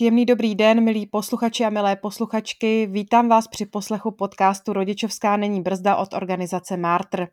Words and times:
Příjemný 0.00 0.26
dobrý 0.26 0.54
den, 0.54 0.84
milí 0.84 1.06
posluchači 1.06 1.64
a 1.64 1.70
milé 1.70 1.96
posluchačky. 1.96 2.86
Vítám 2.86 3.28
vás 3.28 3.48
při 3.48 3.66
poslechu 3.66 4.10
podcastu 4.10 4.72
Rodičovská 4.72 5.36
není 5.36 5.62
brzda 5.62 5.96
od 5.96 6.14
organizace 6.14 6.76
Martr. 6.76 7.28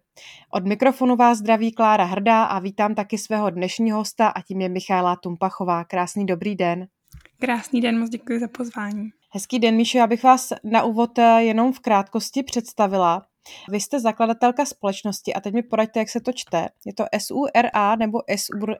Od 0.52 0.66
mikrofonu 0.66 1.16
vás 1.16 1.38
zdraví 1.38 1.72
Klára 1.72 2.04
Hrdá 2.04 2.44
a 2.44 2.60
vítám 2.60 2.96
taky 2.96 3.18
svého 3.18 3.50
dnešního 3.50 3.98
hosta 3.98 4.28
a 4.28 4.42
tím 4.42 4.62
je 4.62 4.70
Michála 4.70 5.16
Tumpachová. 5.16 5.84
Krásný 5.84 6.26
dobrý 6.26 6.56
den. 6.56 6.88
Krásný 7.40 7.82
den, 7.82 8.00
moc 8.00 8.10
děkuji 8.10 8.40
za 8.40 8.48
pozvání. 8.48 9.10
Hezký 9.32 9.60
den, 9.60 9.76
Míšo, 9.76 9.98
já 9.98 10.08
bych 10.08 10.24
vás 10.24 10.54
na 10.64 10.84
úvod 10.84 11.20
eh, 11.20 11.44
jenom 11.44 11.74
v 11.74 11.80
krátkosti 11.80 12.44
představila. 12.44 13.26
Vy 13.70 13.80
jste 13.80 14.00
zakladatelka 14.00 14.66
společnosti 14.66 15.34
a 15.34 15.42
teď 15.42 15.54
mi 15.54 15.64
poraďte, 15.64 16.00
jak 16.00 16.10
se 16.10 16.20
to 16.22 16.32
čte. 16.34 16.70
Je 16.86 16.94
to 16.94 17.06
SURA 17.18 17.96
nebo 17.96 18.20
SUR? 18.36 18.76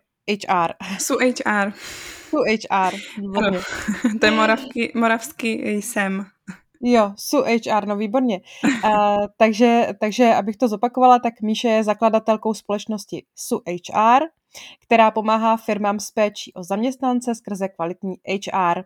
SUHR. 1.00 1.74
SUHR. 2.30 2.94
Ano, 3.46 3.60
to 4.20 4.26
je 4.26 4.32
moravský, 4.32 4.92
moravský 4.96 5.52
jsem. 5.68 6.26
Jo, 6.82 7.14
Su 7.16 7.38
HR, 7.38 7.88
no 7.88 7.96
výborně. 7.96 8.42
Uh, 8.64 9.26
takže, 9.38 9.88
takže, 10.00 10.34
abych 10.36 10.58
to 10.58 10.68
zopakovala, 10.68 11.20
tak 11.20 11.42
Míše 11.42 11.68
je 11.68 11.84
zakladatelkou 11.84 12.54
společnosti 12.54 13.26
Su 13.36 13.62
HR, 13.66 14.24
která 14.80 15.12
pomáhá 15.12 15.58
firmám 15.58 16.00
s 16.00 16.12
péčí 16.12 16.54
o 16.54 16.64
zaměstnance 16.64 17.36
skrze 17.36 17.68
kvalitní 17.68 18.16
HR. 18.26 18.84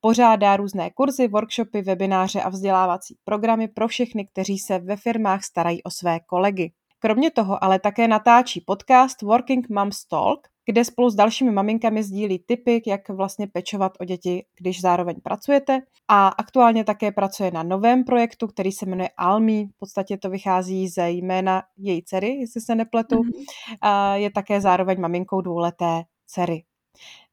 Pořádá 0.00 0.56
různé 0.56 0.90
kurzy, 0.90 1.28
workshopy, 1.28 1.82
webináře 1.82 2.42
a 2.42 2.48
vzdělávací 2.48 3.16
programy 3.24 3.68
pro 3.68 3.88
všechny, 3.88 4.26
kteří 4.26 4.58
se 4.58 4.78
ve 4.78 4.96
firmách 4.96 5.44
starají 5.44 5.82
o 5.82 5.90
své 5.90 6.20
kolegy. 6.20 6.72
Kromě 6.98 7.30
toho 7.30 7.64
ale 7.64 7.78
také 7.78 8.08
natáčí 8.08 8.60
podcast 8.60 9.22
Working 9.22 9.68
Moms 9.68 10.04
Talk, 10.04 10.48
kde 10.64 10.84
spolu 10.84 11.10
s 11.10 11.14
dalšími 11.14 11.50
maminkami 11.50 12.02
sdílí 12.02 12.38
tipy, 12.38 12.82
jak 12.86 13.08
vlastně 13.08 13.46
pečovat 13.46 13.92
o 14.00 14.04
děti, 14.04 14.44
když 14.58 14.80
zároveň 14.80 15.16
pracujete. 15.22 15.80
A 16.08 16.28
aktuálně 16.28 16.84
také 16.84 17.12
pracuje 17.12 17.50
na 17.50 17.62
novém 17.62 18.04
projektu, 18.04 18.46
který 18.46 18.72
se 18.72 18.86
jmenuje 18.86 19.08
Almi. 19.16 19.66
V 19.66 19.78
podstatě 19.78 20.16
to 20.16 20.30
vychází 20.30 20.88
ze 20.88 21.10
jména 21.10 21.62
její 21.76 22.02
dcery, 22.02 22.28
jestli 22.28 22.60
se 22.60 22.74
nepletu. 22.74 23.16
Mm-hmm. 23.16 24.14
Je 24.14 24.30
také 24.30 24.60
zároveň 24.60 25.00
maminkou 25.00 25.40
dvouleté 25.40 26.02
dcery. 26.26 26.64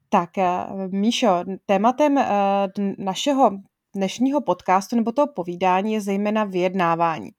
Tak, 0.09 0.37
eh, 0.37 0.65
Míšo, 0.87 1.43
tématem 1.65 2.17
eh, 2.17 2.27
našeho 2.97 3.51
dnešního 3.95 4.41
podcastu 4.41 4.95
nebo 4.95 5.11
toho 5.11 5.27
povídání 5.27 5.93
je 5.93 6.01
zejména 6.01 6.43
vyjednávání. 6.43 7.29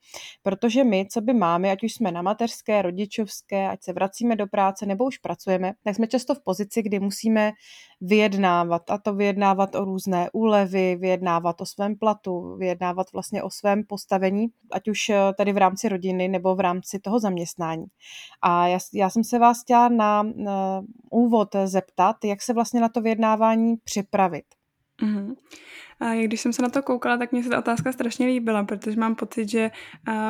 Protože 0.42 0.84
my, 0.84 1.06
co 1.10 1.20
by 1.20 1.34
máme, 1.34 1.70
ať 1.70 1.84
už 1.84 1.94
jsme 1.94 2.12
na 2.12 2.22
mateřské, 2.22 2.82
rodičovské, 2.82 3.68
ať 3.68 3.82
se 3.82 3.92
vracíme 3.92 4.36
do 4.36 4.46
práce 4.46 4.86
nebo 4.86 5.04
už 5.04 5.18
pracujeme, 5.18 5.72
tak 5.84 5.96
jsme 5.96 6.06
často 6.06 6.34
v 6.34 6.44
pozici, 6.44 6.82
kdy 6.82 7.00
musíme 7.00 7.52
vyjednávat. 8.00 8.90
A 8.90 8.98
to 8.98 9.14
vyjednávat 9.14 9.74
o 9.74 9.84
různé 9.84 10.30
úlevy, 10.32 10.96
vyjednávat 10.96 11.60
o 11.60 11.66
svém 11.66 11.96
platu, 11.96 12.56
vyjednávat 12.56 13.06
vlastně 13.12 13.42
o 13.42 13.50
svém 13.50 13.84
postavení, 13.84 14.46
ať 14.72 14.88
už 14.88 15.08
eh, 15.08 15.16
tady 15.36 15.52
v 15.52 15.56
rámci 15.56 15.88
rodiny 15.88 16.28
nebo 16.28 16.54
v 16.54 16.60
rámci 16.60 16.98
toho 16.98 17.20
zaměstnání. 17.20 17.84
A 18.42 18.66
já, 18.66 18.78
já 18.94 19.10
jsem 19.10 19.24
se 19.24 19.38
vás 19.38 19.62
chtěla 19.62 19.88
na, 19.88 20.22
na 20.22 20.82
úvod 21.10 21.48
zeptat, 21.64 22.16
jak 22.24 22.42
se 22.42 22.52
vlastně 22.52 22.80
na 22.80 22.88
to 22.88 23.00
vyjednávání 23.00 23.76
připravit. 23.84 24.44
Mm-hmm. 25.02 25.34
A 26.00 26.14
když 26.14 26.40
jsem 26.40 26.52
se 26.52 26.62
na 26.62 26.68
to 26.68 26.82
koukala, 26.82 27.16
tak 27.16 27.32
mě 27.32 27.42
se 27.42 27.48
ta 27.48 27.58
otázka 27.58 27.92
strašně 27.92 28.26
líbila, 28.26 28.64
protože 28.64 29.00
mám 29.00 29.14
pocit, 29.14 29.48
že 29.48 29.70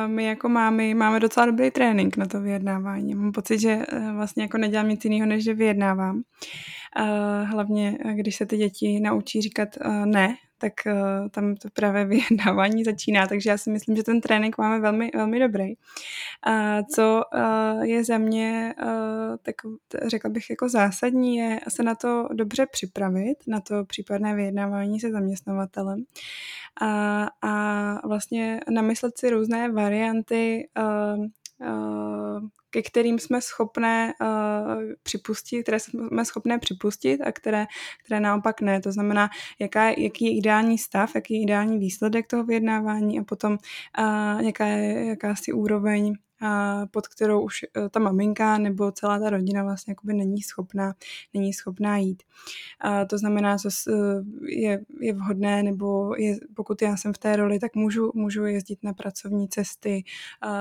my 0.07 0.25
jako 0.25 0.49
mámy 0.49 0.93
máme 0.93 1.19
docela 1.19 1.45
dobrý 1.45 1.71
trénink 1.71 2.17
na 2.17 2.25
to 2.25 2.41
vyjednávání. 2.41 3.15
Mám 3.15 3.31
pocit, 3.31 3.59
že 3.59 3.69
e, 3.71 4.11
vlastně 4.13 4.43
jako 4.43 4.57
nedělám 4.57 4.89
nic 4.89 5.05
jiného, 5.05 5.25
než 5.25 5.43
že 5.43 5.53
vyjednávám. 5.53 6.21
Hlavně, 7.43 7.97
e, 8.05 8.13
když 8.13 8.35
se 8.35 8.45
ty 8.45 8.57
děti 8.57 8.99
naučí 8.99 9.41
říkat 9.41 9.69
e, 9.81 10.05
ne, 10.05 10.35
tak 10.61 10.73
uh, 10.85 11.29
tam 11.29 11.55
to 11.55 11.69
právě 11.73 12.05
vyjednávání 12.11 12.83
začíná, 12.83 13.27
takže 13.27 13.49
já 13.49 13.57
si 13.57 13.69
myslím, 13.69 13.95
že 13.95 14.03
ten 14.03 14.21
trénink 14.21 14.57
máme 14.57 14.79
velmi, 14.79 15.11
velmi 15.15 15.39
dobrý. 15.39 15.67
Uh, 15.67 16.81
co 16.95 17.21
uh, 17.33 17.83
je 17.83 18.03
za 18.03 18.17
mě, 18.17 18.75
uh, 18.83 19.37
tak 19.41 19.55
řekla 20.05 20.29
bych 20.29 20.49
jako 20.49 20.69
zásadní, 20.69 21.37
je 21.37 21.59
se 21.67 21.83
na 21.83 21.95
to 21.95 22.27
dobře 22.33 22.65
připravit, 22.71 23.35
na 23.47 23.59
to 23.59 23.85
případné 23.85 24.35
vyjednávání 24.35 24.99
se 24.99 25.11
zaměstnavatelem 25.11 26.03
a, 26.81 27.27
a 27.41 28.07
vlastně 28.07 28.59
namyslet 28.69 29.17
si 29.17 29.29
různé 29.29 29.71
varianty 29.71 30.69
uh, 30.77 31.25
ke 32.71 32.81
kterým 32.81 33.19
jsme 33.19 33.41
schopné 33.41 34.13
uh, 34.21 34.27
připustit, 35.03 35.63
které 35.63 35.79
jsme 35.79 36.25
schopné 36.25 36.59
připustit 36.59 37.21
a 37.21 37.31
které, 37.31 37.65
které 38.05 38.19
naopak 38.19 38.61
ne. 38.61 38.81
To 38.81 38.91
znamená, 38.91 39.29
jaká, 39.59 39.89
jaký 39.89 40.25
je 40.25 40.37
ideální 40.37 40.77
stav, 40.77 41.15
jaký 41.15 41.33
je 41.33 41.41
ideální 41.41 41.79
výsledek 41.79 42.27
toho 42.27 42.43
vyjednávání 42.43 43.19
a 43.19 43.23
potom 43.23 43.57
uh, 43.99 44.41
jaká 44.41 44.65
je 44.65 45.05
jakási 45.05 45.53
úroveň 45.53 46.13
pod 46.91 47.07
kterou 47.07 47.41
už 47.41 47.63
e, 47.63 47.89
ta 47.89 47.99
maminka 47.99 48.57
nebo 48.57 48.91
celá 48.91 49.19
ta 49.19 49.29
rodina 49.29 49.63
vlastně 49.63 49.91
jakoby 49.91 50.13
není 50.13 50.41
schopná, 50.41 50.93
není 51.33 51.53
schopná 51.53 51.97
jít. 51.97 52.23
To 53.07 53.17
znamená, 53.17 53.57
co 53.57 53.69
e, 53.69 53.93
je, 54.47 54.81
je 54.99 55.13
vhodné, 55.13 55.63
nebo 55.63 56.15
je, 56.15 56.37
pokud 56.53 56.81
já 56.81 56.97
jsem 56.97 57.13
v 57.13 57.17
té 57.17 57.35
roli, 57.35 57.59
tak 57.59 57.75
můžu, 57.75 58.11
můžu 58.15 58.45
jezdit 58.45 58.83
na 58.83 58.93
pracovní 58.93 59.47
cesty. 59.47 60.03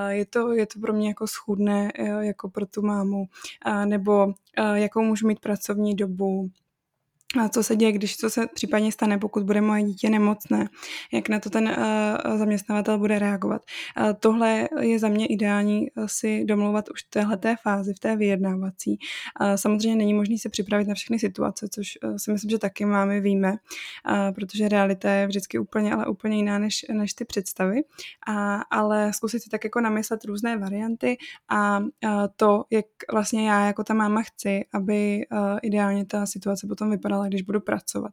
Je, 0.09 0.27
to, 0.27 0.53
je 0.53 0.67
to 0.67 0.81
pro 0.81 0.93
mě 0.93 1.09
jako 1.09 1.27
schůdné, 1.27 1.93
e, 1.95 2.27
jako 2.27 2.51
pro 2.51 2.67
tu 2.67 2.83
mámu. 2.83 3.25
Nebo 3.85 4.35
jakou 4.75 5.03
můžu 5.03 5.27
mít 5.27 5.41
pracovní 5.41 5.95
dobu, 5.95 6.51
a 7.39 7.49
co 7.49 7.63
se 7.63 7.77
děje, 7.77 7.93
když 7.93 8.17
to 8.17 8.31
se 8.31 8.47
případně 8.55 8.93
stane, 8.93 9.19
pokud 9.19 9.43
bude 9.43 9.61
moje 9.61 9.83
dítě 9.83 10.11
nemocné, 10.11 10.69
jak 11.13 11.29
na 11.29 11.41
to 11.41 11.51
ten 11.51 11.69
uh, 11.69 12.39
zaměstnavatel 12.39 12.99
bude 12.99 13.19
reagovat. 13.19 13.63
Uh, 14.01 14.13
tohle 14.21 14.69
je 14.81 14.99
za 14.99 15.09
mě 15.09 15.27
ideální 15.27 15.91
uh, 15.91 16.05
si 16.07 16.45
domlouvat 16.45 16.91
už 16.91 17.03
v 17.03 17.11
téhleté 17.11 17.57
fázi, 17.63 17.95
v 17.95 17.99
té 17.99 18.17
vyjednávací. 18.17 18.99
Uh, 19.41 19.55
samozřejmě 19.55 19.97
není 19.97 20.15
možné 20.15 20.39
se 20.39 20.49
připravit 20.49 20.89
na 20.89 20.95
všechny 20.95 21.19
situace, 21.19 21.69
což 21.69 21.99
uh, 22.05 22.17
si 22.17 22.33
myslím, 22.33 22.51
že 22.51 22.59
taky 22.59 22.85
máme 22.85 23.21
víme, 23.21 23.51
uh, 23.51 24.35
protože 24.35 24.69
realita 24.69 25.11
je 25.11 25.27
vždycky 25.27 25.59
úplně, 25.59 25.95
ale 25.95 26.07
úplně 26.07 26.37
jiná 26.37 26.59
než, 26.59 26.87
než 26.93 27.15
ty 27.15 27.25
představy. 27.25 27.81
A, 28.27 28.55
ale 28.55 29.13
zkusit 29.13 29.43
si 29.43 29.51
tak 29.51 29.65
jako 29.65 29.81
namyslet 29.81 30.25
různé 30.25 30.59
varianty 30.59 31.17
a 31.49 31.79
uh, 31.79 31.87
to, 32.37 32.65
jak 32.71 32.87
vlastně 33.13 33.49
já 33.49 33.67
jako 33.67 33.85
ta 33.85 33.95
máma 33.95 34.23
chci, 34.23 34.65
aby 34.75 35.27
uh, 35.33 35.59
ideálně 35.63 36.07
ta 36.07 36.27
situace 36.27 36.67
potom 36.67 36.91
vypadala 36.91 37.20
ale 37.21 37.29
když 37.29 37.43
budu 37.43 37.61
pracovat. 37.61 38.13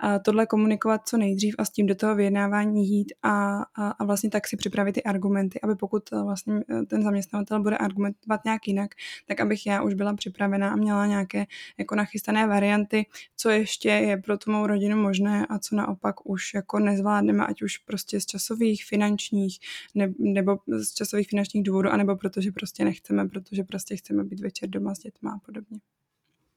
A 0.00 0.18
tohle 0.18 0.46
komunikovat 0.46 1.08
co 1.08 1.16
nejdřív 1.16 1.54
a 1.58 1.64
s 1.64 1.70
tím 1.70 1.86
do 1.86 1.94
toho 1.94 2.14
vyjednávání 2.14 2.88
jít 2.88 3.12
a, 3.22 3.62
a, 3.74 3.90
a 3.90 4.04
vlastně 4.04 4.30
tak 4.30 4.48
si 4.48 4.56
připravit 4.56 4.92
ty 4.92 5.02
argumenty, 5.02 5.60
aby 5.60 5.74
pokud 5.74 6.12
eh, 6.12 6.22
vlastně 6.22 6.60
eh, 6.70 6.86
ten 6.86 7.02
zaměstnavatel 7.02 7.62
bude 7.62 7.76
argumentovat 7.76 8.44
nějak 8.44 8.68
jinak, 8.68 8.90
tak 9.26 9.40
abych 9.40 9.66
já 9.66 9.82
už 9.82 9.94
byla 9.94 10.14
připravená 10.14 10.70
a 10.70 10.76
měla 10.76 11.06
nějaké 11.06 11.44
jako 11.78 11.94
nachystané 11.94 12.46
varianty, 12.46 13.06
co 13.36 13.50
ještě 13.50 13.88
je 13.88 14.16
pro 14.16 14.38
tu 14.38 14.50
mou 14.50 14.66
rodinu 14.66 14.96
možné 14.96 15.46
a 15.46 15.58
co 15.58 15.76
naopak 15.76 16.26
už 16.26 16.54
jako 16.54 16.78
nezvládneme, 16.78 17.46
ať 17.46 17.62
už 17.62 17.78
prostě 17.78 18.20
z 18.20 18.26
časových, 18.26 18.84
finančních 18.84 19.58
ne, 19.94 20.12
nebo 20.18 20.58
z 20.78 20.94
časových 20.94 21.28
finančních 21.28 21.62
důvodů, 21.62 21.90
anebo 21.90 22.16
protože 22.16 22.52
prostě 22.52 22.84
nechceme, 22.84 23.28
protože 23.28 23.64
prostě 23.64 23.96
chceme 23.96 24.24
být 24.24 24.40
večer 24.40 24.68
doma 24.68 24.94
s 24.94 24.98
dětma 24.98 25.32
a 25.32 25.38
podobně. 25.38 25.78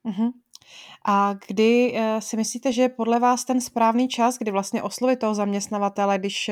Uh-huh. 0.09 0.31
A 1.05 1.33
kdy 1.47 1.99
si 2.19 2.37
myslíte, 2.37 2.73
že 2.73 2.81
je 2.81 2.89
podle 2.89 3.19
vás 3.19 3.45
ten 3.45 3.61
správný 3.61 4.07
čas, 4.07 4.37
kdy 4.37 4.51
vlastně 4.51 4.83
oslovit 4.83 5.19
toho 5.19 5.35
zaměstnavatele, 5.35 6.19
když 6.19 6.51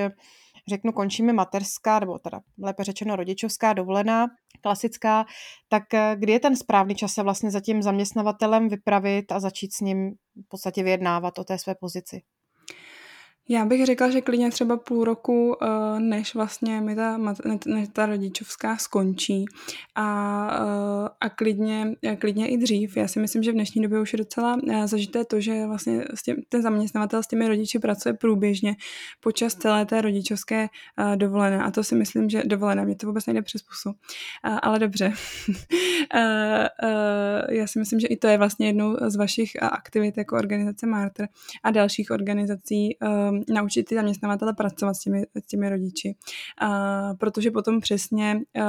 řeknu, 0.68 0.92
končíme 0.92 1.33
mateřská, 1.33 2.00
nebo 2.00 2.19
teda 2.19 2.39
lépe 2.63 2.83
řečeno 2.83 3.15
rodičovská 3.15 3.74
dovolená, 3.74 4.27
klasická, 4.62 5.25
tak 5.69 5.83
kdy 6.15 6.31
je 6.31 6.39
ten 6.39 6.56
správný 6.56 6.95
čas 6.95 7.13
se 7.13 7.24
vlastně 7.24 7.51
za 7.51 7.59
tím 7.59 7.81
zaměstnavatelem 7.81 8.69
vypravit 8.69 9.31
a 9.31 9.39
začít 9.39 9.74
s 9.74 9.80
ním 9.81 10.12
v 10.45 10.48
podstatě 10.48 10.83
vyjednávat 10.83 11.39
o 11.39 11.44
té 11.44 11.57
své 11.57 11.75
pozici? 11.75 12.21
Já 13.50 13.66
bych 13.66 13.86
řekla, 13.86 14.10
že 14.10 14.22
klidně 14.22 14.52
třeba 14.52 14.78
půl 14.78 15.04
roku, 15.04 15.56
eh, 15.62 16.00
než 16.00 16.36
vlastně 16.36 16.82
mi 16.82 16.96
ta, 16.96 17.18
než 17.66 17.90
ta 17.94 18.06
rodičovská 18.06 18.78
skončí 18.78 19.46
a, 19.96 20.50
eh, 20.54 21.10
a 21.22 21.30
klidně, 21.30 21.96
klidně 22.20 22.48
i 22.48 22.58
dřív. 22.58 22.98
Já 22.98 23.08
si 23.08 23.20
myslím, 23.20 23.44
že 23.44 23.52
v 23.52 23.54
dnešní 23.54 23.82
době 23.82 24.00
už 24.00 24.14
je 24.14 24.18
docela 24.18 24.58
eh, 24.70 24.88
zažité 24.88 25.26
to, 25.26 25.40
že 25.40 25.66
vlastně 25.66 26.06
ten 26.50 26.62
zaměstnavatel 26.62 27.24
s 27.24 27.28
těmi 27.28 27.48
rodiči 27.48 27.80
pracuje 27.80 28.14
průběžně 28.14 28.76
počas 29.20 29.56
celé 29.56 29.86
té 29.86 30.02
rodičovské 30.02 30.68
dovolené. 31.16 31.64
A 31.64 31.72
to 31.72 31.84
si 31.84 31.96
myslím, 31.96 32.30
že 32.30 32.44
dovolené, 32.46 32.86
mě 32.86 32.96
to 32.96 33.08
vůbec 33.08 33.26
nejde 33.26 33.42
přes 33.42 33.62
pusu. 33.62 33.96
Ale 34.62 34.80
dobře. 34.80 35.14
Já 37.50 37.68
si 37.68 37.80
myslím, 37.80 38.00
že 38.00 38.08
i 38.08 38.18
to 38.18 38.28
je 38.28 38.38
vlastně 38.38 38.68
jednou 38.68 38.98
z 39.08 39.16
vašich 39.16 39.64
aktivit 39.64 40.18
jako 40.18 40.36
organizace 40.36 40.88
Martyr 40.88 41.28
a 41.64 41.72
dalších 41.72 42.12
organizací 42.12 42.98
naučit 43.50 43.84
ty 43.84 43.95
zaměstnavatele 43.95 44.54
pracovat 44.54 44.94
s 44.94 45.00
těmi, 45.00 45.25
s 45.44 45.48
těmi 45.48 45.69
rodiči. 45.69 46.16
Uh, 46.62 47.18
protože 47.18 47.51
potom 47.51 47.80
přesně 47.80 48.42
uh, 48.56 48.63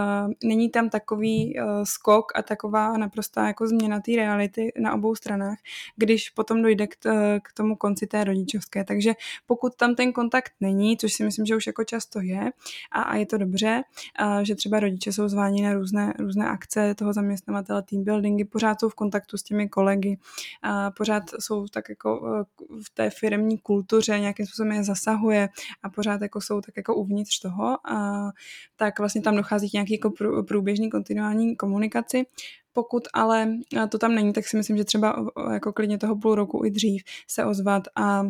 není 0.44 0.70
tam 0.70 0.90
takový 0.90 1.60
uh, 1.60 1.84
skok 1.84 2.32
a 2.34 2.42
taková 2.42 2.96
naprostá 2.96 3.46
jako 3.46 3.66
změna 3.66 4.00
té 4.00 4.12
reality 4.16 4.72
na 4.80 4.94
obou 4.94 5.14
stranách, 5.14 5.58
když 5.96 6.30
potom 6.30 6.62
dojde 6.62 6.86
k, 6.86 6.96
t, 6.96 7.40
k 7.44 7.52
tomu 7.52 7.76
konci 7.76 8.06
té 8.06 8.24
rodičovské. 8.24 8.84
Takže 8.84 9.12
pokud 9.46 9.74
tam 9.74 9.94
ten 9.94 10.12
kontakt 10.12 10.52
není, 10.60 10.96
což 10.96 11.12
si 11.12 11.24
myslím, 11.24 11.46
že 11.46 11.56
už 11.56 11.66
jako 11.66 11.84
často 11.84 12.20
je, 12.20 12.50
a, 12.92 13.02
a 13.02 13.16
je 13.16 13.26
to 13.26 13.38
dobře, 13.38 13.82
uh, 14.22 14.40
že 14.40 14.54
třeba 14.54 14.80
rodiče 14.80 15.12
jsou 15.12 15.28
zváni 15.28 15.62
na 15.62 15.72
různé, 15.72 16.14
různé 16.18 16.48
akce 16.48 16.94
toho 16.94 17.12
zaměstnavatele, 17.12 17.82
team 17.82 18.04
buildingy, 18.04 18.44
pořád 18.44 18.80
jsou 18.80 18.88
v 18.88 18.94
kontaktu 18.94 19.36
s 19.36 19.42
těmi 19.42 19.68
kolegy, 19.68 20.18
uh, 20.64 20.94
pořád 20.96 21.22
jsou 21.40 21.66
tak 21.68 21.88
jako 21.88 22.20
uh, 22.20 22.42
v 22.84 22.90
té 22.94 23.10
firmní 23.10 23.58
kultuře 23.58 24.20
nějakým 24.20 24.46
způsobem 24.46 24.57
způsobem 24.58 24.72
je 24.72 24.84
zasahuje 24.84 25.48
a 25.82 25.90
pořád 25.90 26.22
jako 26.22 26.40
jsou 26.40 26.60
tak 26.60 26.76
jako 26.76 26.94
uvnitř 26.94 27.40
toho, 27.40 27.90
a 27.90 28.30
tak 28.76 28.98
vlastně 28.98 29.22
tam 29.22 29.36
dochází 29.36 29.70
k 29.70 29.72
nějaký 29.72 29.92
jako 29.92 30.10
průběžný 30.48 30.90
kontinuální 30.90 31.56
komunikaci. 31.56 32.26
Pokud 32.72 33.02
ale 33.14 33.54
to 33.88 33.98
tam 33.98 34.14
není, 34.14 34.32
tak 34.32 34.46
si 34.46 34.56
myslím, 34.56 34.76
že 34.76 34.84
třeba 34.84 35.26
jako 35.52 35.72
klidně 35.72 35.98
toho 35.98 36.16
půl 36.16 36.34
roku 36.34 36.64
i 36.64 36.70
dřív 36.70 37.02
se 37.28 37.44
ozvat 37.44 37.82
a 37.96 38.22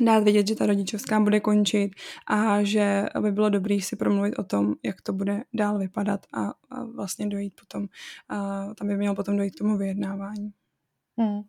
dát 0.00 0.24
vědět, 0.24 0.48
že 0.48 0.54
ta 0.54 0.66
rodičovská 0.66 1.20
bude 1.20 1.40
končit 1.40 1.90
a 2.26 2.62
že 2.62 3.06
by 3.20 3.32
bylo 3.32 3.48
dobré 3.48 3.80
si 3.80 3.96
promluvit 3.96 4.38
o 4.38 4.44
tom, 4.44 4.74
jak 4.82 5.02
to 5.02 5.12
bude 5.12 5.42
dál 5.54 5.78
vypadat 5.78 6.26
a, 6.32 6.52
a 6.70 6.84
vlastně 6.84 7.26
dojít 7.26 7.52
potom, 7.60 7.86
a 8.28 8.66
tam 8.74 8.88
by 8.88 8.96
mělo 8.96 9.14
potom 9.14 9.36
dojít 9.36 9.54
k 9.54 9.58
tomu 9.58 9.76
vyjednávání. 9.76 10.52
Hmm. 11.18 11.42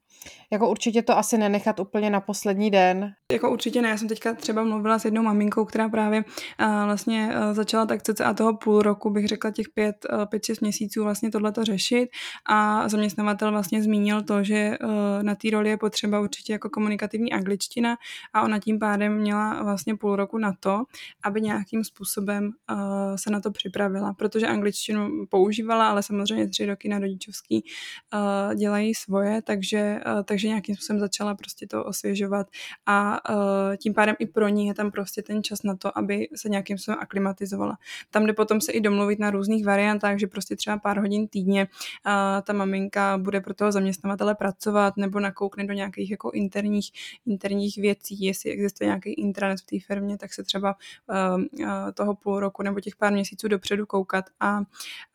Jako 0.52 0.70
určitě 0.70 1.02
to 1.02 1.18
asi 1.18 1.38
nenechat 1.38 1.80
úplně 1.80 2.10
na 2.10 2.22
poslední 2.22 2.72
den. 2.72 3.14
Jako 3.32 3.52
určitě 3.52 3.82
ne, 3.82 3.90
já 3.90 3.98
jsem 3.98 4.08
teďka 4.08 4.34
třeba 4.34 4.64
mluvila 4.64 5.00
s 5.00 5.06
jednou 5.06 5.24
maminkou, 5.24 5.66
která 5.66 5.90
právě 5.90 6.24
uh, 6.62 6.86
vlastně 6.86 7.30
uh, 7.36 7.54
začala 7.54 7.86
tak 7.86 8.04
cca 8.04 8.34
toho 8.34 8.58
půl 8.58 8.82
roku, 8.82 9.10
bych 9.10 9.28
řekla 9.28 9.52
těch 9.52 9.70
pět, 9.74 10.06
uh, 10.14 10.26
pět, 10.26 10.46
šest 10.46 10.62
měsíců 10.62 11.04
vlastně 11.04 11.32
tohleto 11.32 11.64
řešit. 11.64 12.10
A 12.50 12.90
zaměstnavatel 12.90 13.52
vlastně 13.52 13.84
zmínil 13.84 14.22
to, 14.22 14.44
že 14.44 14.78
uh, 14.84 14.90
na 15.24 15.36
té 15.36 15.50
roli 15.50 15.70
je 15.70 15.78
potřeba 15.78 16.20
určitě 16.20 16.54
jako 16.54 16.70
komunikativní 16.70 17.34
angličtina 17.34 17.98
a 18.34 18.42
ona 18.42 18.60
tím 18.60 18.80
pádem 18.80 19.18
měla 19.18 19.64
vlastně 19.64 19.96
půl 19.96 20.16
roku 20.16 20.38
na 20.38 20.54
to, 20.60 20.84
aby 21.24 21.42
nějakým 21.42 21.84
způsobem 21.84 22.50
uh, 22.72 22.78
se 23.16 23.30
na 23.30 23.40
to 23.42 23.52
připravila, 23.52 24.14
protože 24.14 24.48
angličtinu 24.48 25.26
používala, 25.30 25.90
ale 25.90 26.04
samozřejmě 26.04 26.48
tři 26.48 26.66
roky 26.66 26.90
na 26.90 27.00
rodičovský 27.00 27.64
uh, 28.14 28.56
dělají 28.56 28.96
svoje, 28.96 29.42
tak 29.42 29.56
takže, 29.56 30.00
eh, 30.06 30.24
takže 30.24 30.48
nějakým 30.48 30.76
způsobem 30.76 31.00
začala 31.00 31.36
prostě 31.36 31.68
to 31.68 31.86
osvěžovat 31.86 32.48
a 32.86 33.15
eh, 33.30 33.78
tím 33.78 33.94
pádem 33.94 34.16
i 34.20 34.26
pro 34.26 34.48
ní 34.48 34.68
je 34.68 34.74
tam 34.74 34.92
prostě 34.92 35.22
ten 35.22 35.44
čas 35.44 35.64
na 35.64 35.76
to, 35.76 35.98
aby 35.98 36.28
se 36.36 36.50
nějakým 36.50 36.78
způsobem 36.78 37.00
aklimatizovala. 37.02 37.78
Tam 38.12 38.26
jde 38.26 38.34
potom 38.34 38.62
se 38.62 38.72
i 38.72 38.82
domluvit 38.82 39.20
na 39.20 39.32
různých 39.32 39.66
variantách, 39.66 40.20
že 40.20 40.28
prostě 40.28 40.56
třeba 40.56 40.78
pár 40.78 41.00
hodin 41.00 41.28
týdně 41.28 41.68
ta 42.44 42.54
maminka 42.54 43.18
bude 43.18 43.42
pro 43.42 43.54
toho 43.54 43.72
zaměstnavatele 43.72 44.36
pracovat 44.36 44.98
nebo 44.98 45.20
nakoukne 45.20 45.66
do 45.66 45.74
nějakých 45.74 46.12
jako 46.12 46.32
interních, 46.32 46.92
interních 47.26 47.78
věcí, 47.78 48.22
jestli 48.22 48.52
existuje 48.52 48.88
nějaký 48.88 49.14
intranet 49.14 49.60
v 49.60 49.66
té 49.66 49.78
firmě, 49.88 50.18
tak 50.18 50.34
se 50.34 50.44
třeba 50.44 50.76
eh, 51.12 51.92
toho 51.94 52.16
půl 52.16 52.40
roku 52.40 52.64
nebo 52.64 52.80
těch 52.80 52.96
pár 52.96 53.14
měsíců 53.14 53.48
dopředu 53.48 53.86
koukat 53.86 54.26
a, 54.40 54.62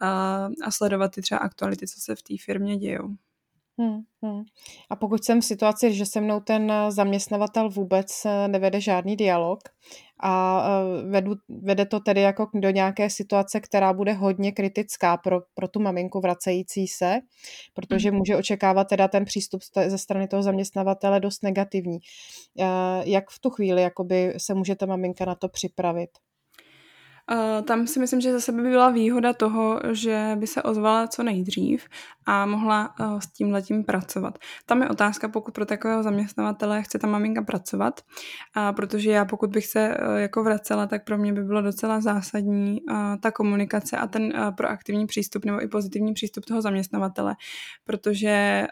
a, 0.01 0.49
a 0.65 0.71
sledovat 0.71 1.15
ty 1.15 1.23
třeba 1.23 1.39
aktuality, 1.39 1.87
co 1.87 2.01
se 2.01 2.15
v 2.15 2.23
té 2.23 2.35
firmě 2.45 2.77
dějou. 2.77 3.17
Hmm, 3.81 4.01
hmm. 4.23 4.43
A 4.91 4.97
pokud 4.97 5.25
jsem 5.25 5.41
v 5.41 5.45
situaci, 5.45 5.95
že 5.95 6.07
se 6.07 6.21
mnou 6.21 6.41
ten 6.41 6.71
eh, 6.71 6.93
zaměstnavatel 6.93 7.71
vůbec 7.71 8.23
eh, 8.27 8.49
nevede 8.49 8.81
žádný 8.81 9.17
dialog 9.17 9.59
a 10.23 10.65
eh, 10.65 11.03
vedu, 11.03 11.35
vede 11.49 11.87
to 11.87 12.01
tedy 12.01 12.21
jako 12.21 12.51
do 12.55 12.71
nějaké 12.71 13.11
situace, 13.11 13.61
která 13.61 13.93
bude 13.93 14.13
hodně 14.13 14.53
kritická 14.53 15.17
pro, 15.17 15.41
pro 15.55 15.69
tu 15.69 15.81
maminku 15.81 16.21
vracející 16.21 16.89
se, 16.89 17.19
protože 17.75 18.09
hmm. 18.09 18.19
může 18.19 18.37
očekávat 18.37 18.85
teda 18.85 19.09
ten 19.09 19.25
přístup 19.25 19.61
ze 19.87 19.99
strany 19.99 20.29
toho 20.29 20.43
zaměstnavatele 20.43 21.21
dost 21.21 21.43
negativní. 21.43 21.99
Jak 23.05 23.31
v 23.31 23.39
tu 23.41 23.51
chvíli 23.51 23.83
jakoby 23.83 24.35
se 24.37 24.55
může 24.55 24.75
ta 24.75 24.87
maminka 24.87 25.25
na 25.25 25.35
to 25.35 25.49
připravit? 25.49 26.11
Uh, 27.31 27.65
tam 27.65 27.87
si 27.87 28.01
myslím, 28.01 28.21
že 28.21 28.33
zase 28.33 28.53
by 28.53 28.63
byla 28.63 28.91
výhoda 28.91 29.33
toho, 29.33 29.81
že 29.93 30.37
by 30.39 30.47
se 30.47 30.63
ozvala 30.63 31.07
co 31.07 31.23
nejdřív 31.23 31.89
a 32.27 32.47
mohla 32.47 32.95
uh, 33.01 33.19
s 33.19 33.27
tím 33.33 33.53
letím 33.53 33.85
pracovat. 33.85 34.39
Tam 34.67 34.83
je 34.83 34.89
otázka, 34.89 35.29
pokud 35.29 35.55
pro 35.55 35.67
takového 35.67 36.03
zaměstnavatele 36.03 36.83
chce 36.83 36.99
ta 36.99 37.07
maminka 37.07 37.43
pracovat, 37.43 38.01
uh, 38.57 38.77
protože 38.77 39.11
já 39.11 39.25
pokud 39.25 39.51
bych 39.51 39.67
se 39.67 39.97
uh, 39.97 40.17
jako 40.17 40.45
vracela, 40.45 40.87
tak 40.87 41.05
pro 41.05 41.19
mě 41.19 41.33
by 41.33 41.43
bylo 41.45 41.63
docela 41.63 42.01
zásadní 42.01 42.81
ta 43.21 43.31
komunikace 43.31 43.97
a 43.97 44.07
ten 44.07 44.33
proaktivní 44.57 45.07
přístup 45.07 45.45
nebo 45.45 45.63
i 45.63 45.69
pozitivní 45.69 46.15
přístup 46.15 46.45
toho 46.45 46.63
zaměstnavatele, 46.63 47.37
protože 47.85 48.67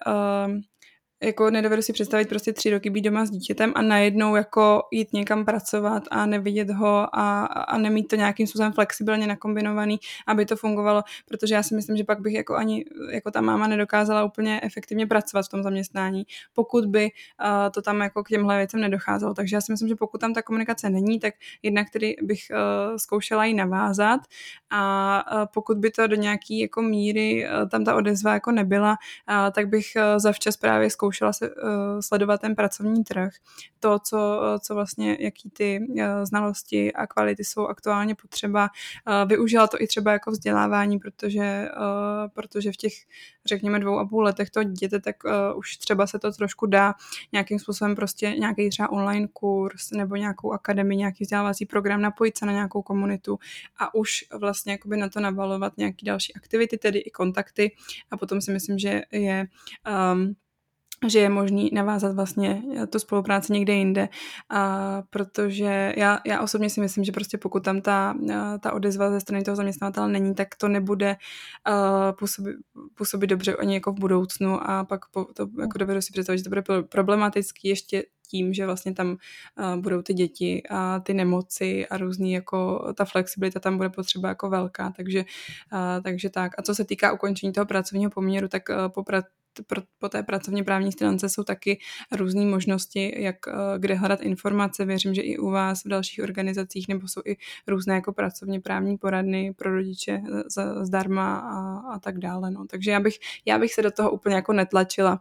jako 1.22 1.50
nedovedu 1.50 1.82
si 1.82 1.92
představit 1.92 2.28
prostě 2.28 2.52
tři 2.52 2.70
roky 2.70 2.90
být 2.90 3.00
doma 3.00 3.26
s 3.26 3.30
dítětem 3.30 3.72
a 3.74 3.82
najednou 3.82 4.36
jako 4.36 4.82
jít 4.92 5.12
někam 5.12 5.44
pracovat 5.44 6.02
a 6.10 6.26
nevidět 6.26 6.70
ho 6.70 7.16
a, 7.18 7.44
a 7.44 7.78
nemít 7.78 8.08
to 8.08 8.16
nějakým 8.16 8.46
způsobem 8.46 8.72
flexibilně 8.72 9.26
nakombinovaný, 9.26 9.98
aby 10.26 10.46
to 10.46 10.56
fungovalo, 10.56 11.02
protože 11.28 11.54
já 11.54 11.62
si 11.62 11.74
myslím, 11.74 11.96
že 11.96 12.04
pak 12.04 12.20
bych 12.20 12.34
jako 12.34 12.56
ani 12.56 12.84
jako 13.10 13.30
ta 13.30 13.40
máma 13.40 13.66
nedokázala 13.66 14.24
úplně 14.24 14.60
efektivně 14.62 15.06
pracovat 15.06 15.46
v 15.46 15.48
tom 15.48 15.62
zaměstnání, 15.62 16.26
pokud 16.54 16.86
by 16.86 17.04
uh, 17.04 17.70
to 17.70 17.82
tam 17.82 18.00
jako 18.00 18.24
k 18.24 18.28
těmhle 18.28 18.56
věcem 18.56 18.80
nedocházelo. 18.80 19.34
Takže 19.34 19.56
já 19.56 19.60
si 19.60 19.72
myslím, 19.72 19.88
že 19.88 19.94
pokud 19.94 20.20
tam 20.20 20.34
ta 20.34 20.42
komunikace 20.42 20.90
není, 20.90 21.20
tak 21.20 21.34
jednak 21.62 21.90
tedy 21.90 22.16
bych 22.22 22.40
uh, 22.50 22.96
zkoušela 22.96 23.44
ji 23.44 23.54
navázat 23.54 24.20
a 24.70 25.24
uh, 25.32 25.46
pokud 25.54 25.78
by 25.78 25.90
to 25.90 26.06
do 26.06 26.16
nějaký 26.16 26.58
jako 26.58 26.82
míry 26.82 27.46
uh, 27.46 27.68
tam 27.68 27.84
ta 27.84 27.96
odezva 27.96 28.32
jako 28.32 28.52
nebyla, 28.52 28.90
uh, 28.90 29.52
tak 29.52 29.68
bych 29.68 29.86
uh, 29.96 30.18
zavčas 30.18 30.56
právě 30.56 30.90
zkoušela 30.90 31.07
zkoušela 31.08 31.32
se, 31.32 31.50
uh, 31.50 31.54
sledovat 32.00 32.40
ten 32.40 32.54
pracovní 32.54 33.04
trh, 33.04 33.32
to, 33.80 33.98
co, 33.98 34.40
co 34.60 34.74
vlastně, 34.74 35.16
jaký 35.20 35.50
ty 35.50 35.80
uh, 35.88 36.04
znalosti 36.22 36.92
a 36.92 37.06
kvality 37.06 37.44
jsou 37.44 37.66
aktuálně 37.66 38.14
potřeba. 38.14 38.68
Uh, 39.06 39.28
využila 39.28 39.66
to 39.66 39.82
i 39.82 39.86
třeba 39.86 40.12
jako 40.12 40.30
vzdělávání, 40.30 40.98
protože, 40.98 41.68
uh, 41.76 42.28
protože 42.34 42.72
v 42.72 42.76
těch, 42.76 42.92
řekněme, 43.46 43.78
dvou 43.80 43.98
a 43.98 44.06
půl 44.06 44.22
letech 44.22 44.50
to 44.50 44.62
dítěte, 44.62 45.00
tak 45.00 45.16
uh, 45.24 45.58
už 45.58 45.76
třeba 45.76 46.06
se 46.06 46.18
to 46.18 46.32
trošku 46.32 46.66
dá 46.66 46.94
nějakým 47.32 47.58
způsobem 47.58 47.96
prostě 47.96 48.30
nějaký 48.30 48.70
třeba 48.70 48.92
online 48.92 49.28
kurz 49.32 49.90
nebo 49.90 50.16
nějakou 50.16 50.52
akademii, 50.52 50.98
nějaký 50.98 51.24
vzdělávací 51.24 51.66
program, 51.66 52.00
napojit 52.00 52.38
se 52.38 52.46
na 52.46 52.52
nějakou 52.52 52.82
komunitu 52.82 53.38
a 53.78 53.94
už 53.94 54.24
vlastně 54.40 54.72
jakoby 54.72 54.96
na 54.96 55.08
to 55.08 55.20
nabalovat 55.20 55.76
nějaký 55.76 56.06
další 56.06 56.34
aktivity, 56.34 56.78
tedy 56.78 56.98
i 56.98 57.10
kontakty 57.10 57.76
a 58.10 58.16
potom 58.16 58.40
si 58.40 58.52
myslím, 58.52 58.78
že 58.78 59.02
je 59.12 59.46
um, 60.12 60.34
že 61.06 61.18
je 61.18 61.28
možný 61.28 61.70
navázat 61.72 62.14
vlastně 62.14 62.62
tu 62.90 62.98
spolupráci 62.98 63.52
někde 63.52 63.72
jinde, 63.72 64.08
a 64.50 65.02
protože 65.10 65.94
já, 65.96 66.20
já 66.26 66.40
osobně 66.40 66.70
si 66.70 66.80
myslím, 66.80 67.04
že 67.04 67.12
prostě 67.12 67.38
pokud 67.38 67.64
tam 67.64 67.80
ta, 67.80 68.14
ta 68.60 68.72
odezva 68.72 69.10
ze 69.10 69.20
strany 69.20 69.44
toho 69.44 69.56
zaměstnavatele 69.56 70.08
není, 70.08 70.34
tak 70.34 70.54
to 70.54 70.68
nebude 70.68 71.16
uh, 71.68 72.16
působit, 72.18 72.56
působit 72.94 73.26
dobře 73.26 73.56
ani 73.56 73.74
jako 73.74 73.92
v 73.92 73.98
budoucnu. 73.98 74.70
A 74.70 74.84
pak 74.84 75.00
po, 75.10 75.24
to 75.24 75.46
jako 75.60 75.78
dovedu 75.78 76.02
si 76.02 76.12
představit, 76.12 76.38
že 76.38 76.44
to 76.44 76.50
bude 76.50 76.62
problematický 76.82 77.68
ještě 77.68 78.04
tím, 78.30 78.54
že 78.54 78.66
vlastně 78.66 78.94
tam 78.94 79.08
uh, 79.10 79.16
budou 79.76 80.02
ty 80.02 80.14
děti 80.14 80.62
a 80.70 81.00
ty 81.00 81.14
nemoci 81.14 81.86
a 81.88 81.96
různý 81.96 82.32
jako 82.32 82.92
ta 82.96 83.04
flexibilita 83.04 83.60
tam 83.60 83.76
bude 83.76 83.88
potřeba 83.88 84.28
jako 84.28 84.50
velká, 84.50 84.92
takže, 84.96 85.24
uh, 85.72 86.02
takže 86.02 86.30
tak. 86.30 86.52
A 86.58 86.62
co 86.62 86.74
se 86.74 86.84
týká 86.84 87.12
ukončení 87.12 87.52
toho 87.52 87.66
pracovního 87.66 88.10
poměru, 88.10 88.48
tak 88.48 88.62
uh, 88.68 88.88
poprat, 88.88 89.24
pro, 89.66 89.82
po 89.98 90.08
té 90.08 90.22
pracovně 90.22 90.64
právní 90.64 90.92
stránce 90.92 91.28
jsou 91.28 91.44
taky 91.44 91.78
různé 92.12 92.44
možnosti, 92.44 93.22
jak 93.22 93.36
kde 93.78 93.94
hledat 93.94 94.20
informace. 94.20 94.84
Věřím, 94.84 95.14
že 95.14 95.22
i 95.22 95.38
u 95.38 95.50
vás 95.50 95.84
v 95.84 95.88
dalších 95.88 96.22
organizacích 96.22 96.88
nebo 96.88 97.08
jsou 97.08 97.20
i 97.26 97.36
různé 97.66 97.94
jako 97.94 98.12
pracovně 98.12 98.60
právní 98.60 98.98
poradny 98.98 99.54
pro 99.56 99.74
rodiče 99.74 100.22
za, 100.54 100.84
zdarma 100.84 101.38
a, 101.38 101.78
a 101.94 101.98
tak 101.98 102.18
dále. 102.18 102.50
No. 102.50 102.66
Takže 102.70 102.90
já 102.90 103.00
bych, 103.00 103.14
já 103.46 103.58
bych 103.58 103.74
se 103.74 103.82
do 103.82 103.90
toho 103.90 104.10
úplně 104.10 104.34
jako 104.34 104.52
netlačila. 104.52 105.20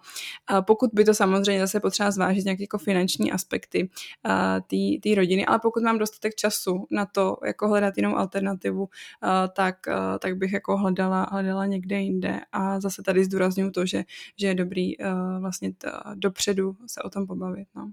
Pokud 0.62 0.90
by 0.94 1.06
to 1.06 1.14
samozřejmě 1.14 1.62
zase 1.62 1.80
potřeba 1.80 2.12
zvážit 2.12 2.46
nějaké 2.46 2.64
jako 2.64 2.78
finanční 2.78 3.32
aspekty 3.32 3.90
té 5.04 5.16
rodiny, 5.16 5.46
ale 5.46 5.60
pokud 5.60 5.84
mám 5.84 5.98
dostatek 5.98 6.36
času 6.36 6.88
na 6.92 7.06
to, 7.06 7.38
jako 7.46 7.68
hledat 7.68 7.98
jinou 7.98 8.16
alternativu, 8.16 8.90
tak, 9.56 9.76
tak 10.20 10.38
bych 10.38 10.54
jako 10.54 10.78
hledala, 10.78 11.28
hledala 11.32 11.66
někde 11.66 12.00
jinde. 12.00 12.40
A 12.52 12.80
zase 12.80 13.04
tady 13.04 13.26
zdůraznuju 13.26 13.72
to, 13.72 13.86
že, 13.86 14.04
že 14.40 14.48
je 14.48 14.56
dobrý 14.56 14.94
vlastně 15.40 15.74
t, 15.74 15.92
dopředu 16.16 16.76
se 16.88 17.02
o 17.02 17.10
tom 17.10 17.28
pobavit. 17.28 17.68
No. 17.76 17.92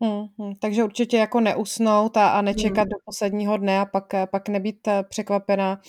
Hmm, 0.00 0.26
hmm, 0.38 0.54
takže 0.60 0.84
určitě 0.84 1.16
jako 1.16 1.40
neusnout 1.40 2.16
a, 2.16 2.28
a 2.28 2.42
nečekat 2.42 2.84
hmm. 2.84 2.88
do 2.88 2.96
posledního 3.04 3.56
dne 3.56 3.80
a 3.80 3.84
pak, 3.84 4.14
pak 4.30 4.48
nebýt 4.48 4.88
eh, 4.88 5.04
překvapená. 5.08 5.80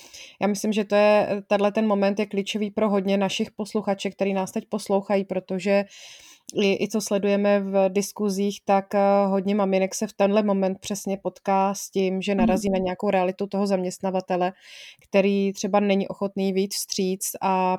Já 0.42 0.48
myslím, 0.48 0.74
že 0.74 0.84
to 0.84 0.96
je, 0.96 1.44
tenhle 1.48 1.72
ten 1.72 1.88
moment 1.88 2.20
je 2.20 2.26
klíčový 2.26 2.72
pro 2.72 2.90
hodně 2.90 3.18
našich 3.18 3.52
posluchaček, 3.52 4.16
který 4.16 4.34
nás 4.34 4.52
teď 4.52 4.66
poslouchají, 4.70 5.26
protože 5.26 5.86
i, 6.56 6.84
i 6.84 6.88
co 6.88 7.02
sledujeme 7.02 7.60
v 7.60 7.90
diskuzích, 7.90 8.60
tak 8.66 8.96
eh, 8.96 9.00
hodně 9.28 9.56
maminek 9.56 9.96
se 9.96 10.08
v 10.08 10.14
tenhle 10.14 10.44
moment 10.44 10.80
přesně 10.80 11.18
potká 11.18 11.74
s 11.74 11.90
tím, 11.90 12.22
že 12.22 12.36
narazí 12.36 12.68
hmm. 12.68 12.74
na 12.74 12.80
nějakou 12.84 13.10
realitu 13.10 13.48
toho 13.48 13.68
zaměstnavatele, 13.68 14.54
který 15.08 15.54
třeba 15.54 15.80
není 15.80 16.08
ochotný 16.08 16.54
víc 16.54 16.76
vstříc 16.76 17.32
a 17.42 17.78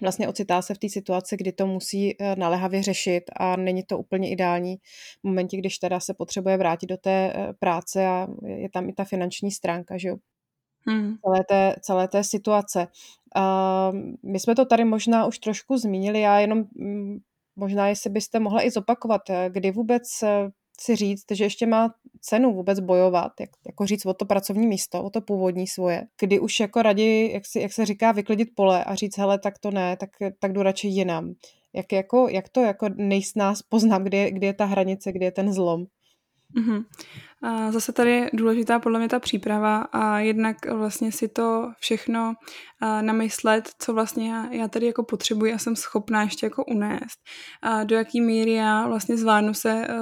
vlastně 0.00 0.28
ocitá 0.28 0.62
se 0.62 0.74
v 0.74 0.78
té 0.78 0.88
situaci, 0.88 1.36
kdy 1.36 1.52
to 1.52 1.66
musí 1.66 2.22
eh, 2.22 2.36
naléhavě 2.36 2.82
řešit 2.82 3.24
a 3.36 3.56
není 3.56 3.82
to 3.82 3.98
úplně 3.98 4.30
ideální 4.30 4.76
v 5.20 5.24
momentě, 5.24 5.56
když 5.56 5.78
teda 5.78 6.00
se 6.00 6.14
potřebuje 6.14 6.56
vrátit 6.56 6.86
do 6.86 6.96
té 6.96 7.32
eh, 7.34 7.52
práce 7.58 8.06
a 8.06 8.26
je 8.46 8.70
tam 8.70 8.88
i 8.88 8.92
ta 8.92 9.04
finanční 9.04 9.50
stránka, 9.50 9.98
že 9.98 10.08
jo, 10.08 10.16
hmm. 10.86 11.16
celé, 11.24 11.44
té, 11.48 11.76
celé 11.80 12.08
té 12.08 12.24
situace. 12.24 12.86
Uh, 13.36 13.98
my 14.22 14.40
jsme 14.40 14.54
to 14.54 14.64
tady 14.64 14.84
možná 14.84 15.26
už 15.26 15.38
trošku 15.38 15.76
zmínili, 15.76 16.20
já 16.20 16.40
jenom 16.40 16.64
mm, 16.74 17.18
možná, 17.56 17.88
jestli 17.88 18.10
byste 18.10 18.40
mohla 18.40 18.66
i 18.66 18.70
zopakovat, 18.70 19.30
eh, 19.30 19.50
kdy 19.52 19.70
vůbec 19.70 20.02
si 20.80 20.96
říct, 20.96 21.24
že 21.32 21.44
ještě 21.44 21.66
má 21.66 21.94
cenu 22.20 22.54
vůbec 22.54 22.80
bojovat, 22.80 23.32
jak, 23.40 23.50
jako 23.66 23.86
říct 23.86 24.06
o 24.06 24.14
to 24.14 24.24
pracovní 24.24 24.66
místo, 24.66 25.02
o 25.02 25.10
to 25.10 25.20
původní 25.20 25.66
svoje, 25.66 26.06
kdy 26.20 26.40
už 26.40 26.60
jako 26.60 26.82
raději, 26.82 27.32
jak, 27.32 27.46
si, 27.46 27.60
jak 27.60 27.72
se 27.72 27.86
říká, 27.86 28.12
vyklidit 28.12 28.48
pole 28.54 28.84
a 28.84 28.94
říct, 28.94 29.18
hele, 29.18 29.38
tak 29.38 29.58
to 29.58 29.70
ne, 29.70 29.96
tak, 29.96 30.10
tak 30.38 30.52
jdu 30.52 30.62
radši 30.62 30.88
jinam. 30.88 31.34
Jak, 31.72 31.92
jako, 31.92 32.28
jak 32.28 32.48
to 32.48 32.60
jako 32.60 32.88
nejsnáz 32.96 33.62
poznám, 33.62 34.04
kde, 34.04 34.30
kde 34.30 34.46
je 34.46 34.54
ta 34.54 34.64
hranice, 34.64 35.12
kde 35.12 35.26
je 35.26 35.32
ten 35.32 35.52
zlom? 35.52 35.86
Mm-hmm. 36.56 36.84
A 37.42 37.72
zase 37.72 37.92
tady 37.92 38.10
je 38.10 38.30
důležitá 38.32 38.78
podle 38.78 38.98
mě 38.98 39.08
ta 39.08 39.18
příprava 39.18 39.78
a 39.78 40.18
jednak 40.18 40.56
vlastně 40.66 41.12
si 41.12 41.28
to 41.28 41.72
všechno 41.78 42.34
namyslet, 43.00 43.70
co 43.78 43.94
vlastně 43.94 44.30
já, 44.30 44.46
já 44.52 44.68
tady 44.68 44.86
jako 44.86 45.02
potřebuji 45.02 45.54
a 45.54 45.58
jsem 45.58 45.76
schopná 45.76 46.22
ještě 46.22 46.46
jako 46.46 46.64
unést. 46.64 47.18
A 47.62 47.84
do 47.84 47.96
jaký 47.96 48.20
míry 48.20 48.52
já 48.52 48.88
vlastně 48.88 49.16
zvládnu 49.16 49.54
se, 49.54 49.70
e, 49.70 49.96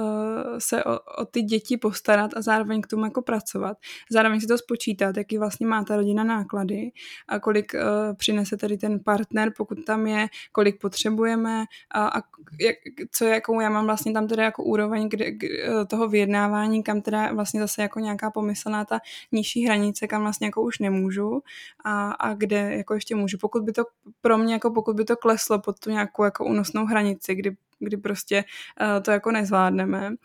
se 0.57 0.83
o, 0.83 0.99
o 1.21 1.25
ty 1.25 1.41
děti 1.41 1.77
postarat 1.77 2.31
a 2.35 2.41
zároveň 2.41 2.81
k 2.81 2.87
tomu 2.87 3.05
jako 3.05 3.21
pracovat. 3.21 3.77
Zároveň 4.11 4.39
si 4.39 4.47
to 4.47 4.57
spočítat, 4.57 5.17
jaký 5.17 5.37
vlastně 5.37 5.67
má 5.67 5.83
ta 5.83 5.95
rodina 5.95 6.23
náklady 6.23 6.91
a 7.27 7.39
kolik 7.39 7.73
uh, 7.73 8.15
přinese 8.15 8.57
tady 8.57 8.77
ten 8.77 8.99
partner, 8.99 9.53
pokud 9.57 9.85
tam 9.85 10.07
je, 10.07 10.27
kolik 10.51 10.81
potřebujeme 10.81 11.65
a, 11.91 12.07
a 12.07 12.21
jak, 12.61 12.75
co 13.11 13.25
jakou 13.25 13.59
já 13.59 13.69
mám 13.69 13.85
vlastně 13.85 14.13
tam 14.13 14.27
teda 14.27 14.43
jako 14.43 14.63
úroveň 14.63 15.09
kde, 15.09 15.25
e, 15.25 15.85
toho 15.85 16.07
vyjednávání, 16.07 16.83
kam 16.83 17.01
teda 17.01 17.28
vlastně 17.33 17.59
zase 17.59 17.81
jako 17.81 17.99
nějaká 17.99 18.31
pomyslná 18.31 18.85
ta 18.85 18.99
nižší 19.31 19.65
hranice, 19.65 20.07
kam 20.07 20.21
vlastně 20.21 20.47
jako 20.47 20.61
už 20.61 20.79
nemůžu 20.79 21.41
a, 21.83 22.11
a 22.11 22.33
kde 22.33 22.75
jako 22.75 22.93
ještě 22.93 23.15
můžu. 23.15 23.37
Pokud 23.37 23.63
by 23.63 23.71
to 23.71 23.83
pro 24.21 24.37
mě, 24.37 24.53
jako 24.53 24.71
pokud 24.71 24.95
by 24.95 25.05
to 25.05 25.15
kleslo 25.17 25.59
pod 25.59 25.79
tu 25.79 25.89
nějakou 25.89 26.23
jako 26.23 26.45
únosnou 26.45 26.85
hranici, 26.85 27.35
kdy 27.35 27.55
kdy 27.79 27.97
prostě 27.97 28.43
uh, 28.81 29.03
to 29.03 29.11
jako 29.11 29.31
nezvládneme 29.31 30.09
uh, 30.09 30.15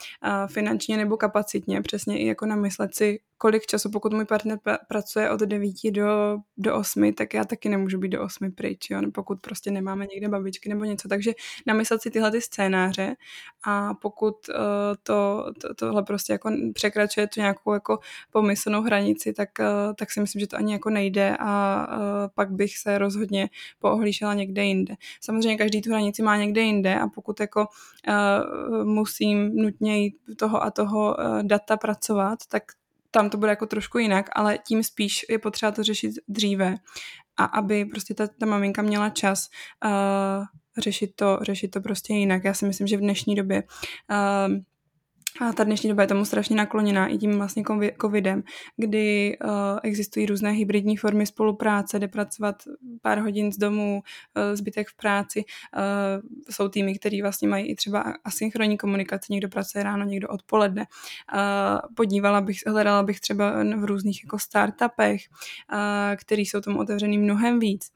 finančně 0.46 0.96
nebo 0.96 1.16
kapacitně, 1.16 1.82
přesně 1.82 2.18
i 2.18 2.26
jako 2.26 2.46
namyslet 2.46 2.94
si, 2.94 3.20
kolik 3.44 3.66
času, 3.66 3.90
pokud 3.90 4.12
můj 4.12 4.24
partner 4.24 4.58
pr- 4.58 4.78
pracuje 4.88 5.30
od 5.30 5.40
9 5.40 5.90
do, 5.90 6.38
do 6.56 6.76
8, 6.76 7.12
tak 7.12 7.34
já 7.34 7.44
taky 7.44 7.68
nemůžu 7.68 7.98
být 7.98 8.08
do 8.08 8.22
8 8.22 8.52
pryč, 8.52 8.90
jo? 8.90 9.00
pokud 9.14 9.40
prostě 9.40 9.70
nemáme 9.70 10.06
někde 10.06 10.28
babičky 10.28 10.68
nebo 10.68 10.84
něco. 10.84 11.08
Takže 11.08 11.32
namyslet 11.66 12.02
si 12.02 12.10
tyhle 12.10 12.30
ty 12.30 12.40
scénáře 12.40 13.14
a 13.64 13.94
pokud 13.94 14.34
uh, 14.48 14.54
to, 15.02 15.46
to, 15.60 15.74
tohle 15.74 16.02
prostě 16.02 16.32
jako 16.32 16.50
překračuje 16.74 17.26
tu 17.26 17.40
nějakou 17.40 17.72
jako 17.72 17.98
pomyslnou 18.30 18.82
hranici, 18.82 19.32
tak, 19.32 19.48
uh, 19.60 19.94
tak 19.94 20.10
si 20.10 20.20
myslím, 20.20 20.40
že 20.40 20.46
to 20.46 20.56
ani 20.56 20.72
jako 20.72 20.90
nejde 20.90 21.36
a 21.40 21.86
uh, 21.96 22.02
pak 22.34 22.50
bych 22.50 22.78
se 22.78 22.98
rozhodně 22.98 23.48
poohlíšela 23.78 24.34
někde 24.34 24.64
jinde. 24.64 24.94
Samozřejmě 25.20 25.58
každý 25.58 25.82
tu 25.82 25.90
hranici 25.90 26.22
má 26.22 26.36
někde 26.36 26.60
jinde 26.60 26.94
a 26.94 27.08
pokud 27.08 27.40
jako 27.40 27.66
uh, 28.08 28.84
musím 28.84 29.56
nutně 29.56 29.98
jít 29.98 30.16
toho 30.36 30.62
a 30.62 30.70
toho 30.70 31.16
uh, 31.16 31.42
data 31.42 31.76
pracovat, 31.76 32.38
tak 32.48 32.62
tam 33.14 33.30
to 33.30 33.38
bude 33.38 33.50
jako 33.50 33.66
trošku 33.66 33.98
jinak, 33.98 34.30
ale 34.32 34.58
tím 34.58 34.82
spíš 34.82 35.26
je 35.30 35.38
potřeba 35.38 35.72
to 35.72 35.82
řešit 35.82 36.12
dříve 36.28 36.74
a 37.36 37.44
aby 37.44 37.84
prostě 37.84 38.14
ta, 38.14 38.26
ta 38.26 38.46
maminka 38.46 38.82
měla 38.82 39.10
čas 39.10 39.48
uh, 39.84 40.44
řešit 40.78 41.10
to, 41.16 41.38
řešit 41.42 41.68
to 41.68 41.80
prostě 41.80 42.14
jinak. 42.14 42.44
Já 42.44 42.54
si 42.54 42.66
myslím, 42.66 42.86
že 42.86 42.96
v 42.96 43.00
dnešní 43.00 43.34
době 43.34 43.62
uh, 43.62 44.56
a 45.40 45.52
ta 45.52 45.64
dnešní 45.64 45.88
doba 45.88 46.02
je 46.02 46.08
tomu 46.08 46.24
strašně 46.24 46.56
nakloněná 46.56 47.06
i 47.06 47.18
tím 47.18 47.38
vlastně 47.38 47.62
covidem, 48.00 48.42
kdy 48.76 49.38
uh, 49.44 49.50
existují 49.82 50.26
různé 50.26 50.50
hybridní 50.50 50.96
formy 50.96 51.26
spolupráce, 51.26 51.98
jde 51.98 52.08
pracovat 52.08 52.62
pár 53.02 53.18
hodin 53.18 53.52
z 53.52 53.56
domu, 53.56 54.02
uh, 54.36 54.56
zbytek 54.56 54.88
v 54.88 54.96
práci. 54.96 55.44
Uh, 55.76 56.28
jsou 56.50 56.68
týmy, 56.68 56.98
který 56.98 57.22
vlastně 57.22 57.48
mají 57.48 57.66
i 57.66 57.74
třeba 57.74 58.14
asynchronní 58.24 58.78
komunikaci, 58.78 59.32
někdo 59.32 59.48
pracuje 59.48 59.84
ráno, 59.84 60.04
někdo 60.04 60.28
odpoledne. 60.28 60.86
Uh, 61.34 61.40
podívala 61.94 62.40
bych, 62.40 62.58
hledala 62.66 63.02
bych 63.02 63.20
třeba 63.20 63.52
v 63.76 63.84
různých 63.84 64.24
jako 64.24 64.38
startupech, 64.38 65.20
uh, 65.72 65.78
který 66.16 66.46
jsou 66.46 66.60
tomu 66.60 66.80
otevřený 66.80 67.18
mnohem 67.18 67.58
víc. 67.58 67.90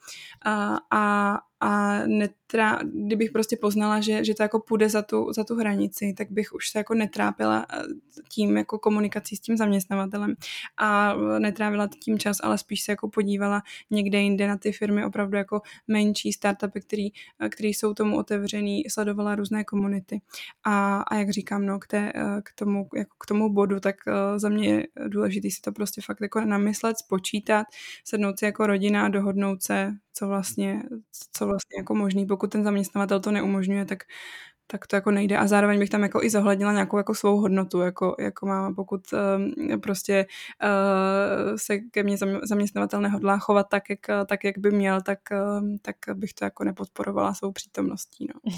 Uh, 0.46 0.76
a, 0.90 1.38
a 1.60 1.98
netrá, 2.06 2.78
kdybych 2.82 3.30
prostě 3.30 3.56
poznala, 3.56 4.00
že, 4.00 4.24
že 4.24 4.34
to 4.34 4.42
jako 4.42 4.60
půjde 4.60 4.88
za 4.88 5.02
tu, 5.02 5.32
za 5.32 5.44
tu 5.44 5.54
hranici, 5.54 6.14
tak 6.16 6.30
bych 6.30 6.52
už 6.52 6.70
se 6.70 6.78
jako 6.78 6.94
netrápila 6.94 7.66
eh, 7.72 7.82
tím 8.28 8.56
jako 8.56 8.78
komunikací 8.78 9.36
s 9.36 9.40
tím 9.40 9.56
zaměstnavatelem 9.56 10.34
a 10.76 11.14
netrávila 11.38 11.88
tím 12.02 12.18
čas, 12.18 12.36
ale 12.42 12.58
spíš 12.58 12.82
se 12.82 12.92
jako 12.92 13.08
podívala 13.08 13.62
někde 13.90 14.18
jinde 14.18 14.48
na 14.48 14.56
ty 14.56 14.72
firmy 14.72 15.04
opravdu 15.04 15.36
jako 15.36 15.60
menší 15.88 16.32
startupy, 16.32 16.80
který, 16.80 17.08
eh, 17.40 17.48
který 17.48 17.74
jsou 17.74 17.94
tomu 17.94 18.16
otevřený, 18.18 18.84
sledovala 18.88 19.34
různé 19.34 19.64
komunity. 19.64 20.20
A, 20.64 21.00
a 21.00 21.14
jak 21.14 21.30
říkám, 21.30 21.66
no, 21.66 21.78
k, 21.78 21.86
té, 21.86 22.12
eh, 22.14 22.42
k, 22.42 22.52
tomu, 22.54 22.88
jako 22.96 23.16
k 23.20 23.26
tomu 23.26 23.52
bodu, 23.52 23.80
tak 23.80 23.96
za 24.36 24.48
mě 24.48 24.68
je 24.68 24.86
důležité 25.08 25.50
si 25.50 25.60
to 25.60 25.72
prostě 25.72 26.00
fakt 26.00 26.20
jako 26.20 26.40
namyslet, 26.40 26.98
spočítat, 26.98 27.66
sednout 28.04 28.38
si 28.38 28.44
jako 28.44 28.66
rodina 28.66 29.04
a 29.04 29.08
dohodnout 29.08 29.62
se, 29.62 29.92
co 30.18 30.28
vlastně, 30.28 30.82
co 31.32 31.46
vlastně 31.46 31.78
jako 31.78 31.94
možný. 31.94 32.26
Pokud 32.26 32.52
ten 32.52 32.64
zaměstnavatel 32.64 33.20
to 33.20 33.30
neumožňuje, 33.30 33.84
tak 33.84 33.98
tak 34.70 34.86
to 34.86 34.96
jako 34.96 35.10
nejde 35.10 35.36
a 35.36 35.46
zároveň 35.46 35.78
bych 35.78 35.90
tam 35.90 36.02
jako 36.02 36.22
i 36.22 36.30
zohlednila 36.30 36.72
nějakou 36.72 36.96
jako 36.96 37.14
svou 37.14 37.40
hodnotu 37.40 37.80
jako, 37.80 38.16
jako 38.18 38.46
máma, 38.46 38.74
pokud 38.74 39.12
uh, 39.12 39.76
prostě 39.80 40.26
uh, 40.64 41.56
se 41.56 41.78
ke 41.78 42.02
mně 42.02 42.16
zaměstnavatel 42.42 43.00
nehodlá 43.00 43.38
chovat 43.38 43.66
tak, 43.70 43.90
jak, 43.90 44.26
tak, 44.26 44.44
jak 44.44 44.58
by 44.58 44.70
měl, 44.70 45.00
tak, 45.00 45.18
uh, 45.32 45.68
tak 45.82 45.96
bych 46.14 46.34
to 46.34 46.44
jako 46.44 46.64
nepodporovala 46.64 47.34
svou 47.34 47.52
přítomností. 47.52 48.26
No. 48.34 48.52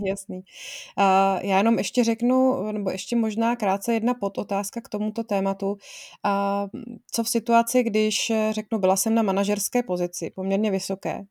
Jasný. 0.06 0.36
Uh, 0.36 1.40
já 1.42 1.58
jenom 1.58 1.78
ještě 1.78 2.04
řeknu, 2.04 2.62
nebo 2.72 2.90
ještě 2.90 3.16
možná 3.16 3.56
krátce 3.56 3.94
jedna 3.94 4.14
podotázka 4.14 4.80
k 4.80 4.88
tomuto 4.88 5.24
tématu. 5.24 5.70
Uh, 5.70 6.80
co 7.12 7.24
v 7.24 7.28
situaci, 7.28 7.82
když 7.82 8.32
řeknu, 8.50 8.78
byla 8.78 8.96
jsem 8.96 9.14
na 9.14 9.22
manažerské 9.22 9.82
pozici, 9.82 10.30
poměrně 10.34 10.70
vysoké, 10.70 11.24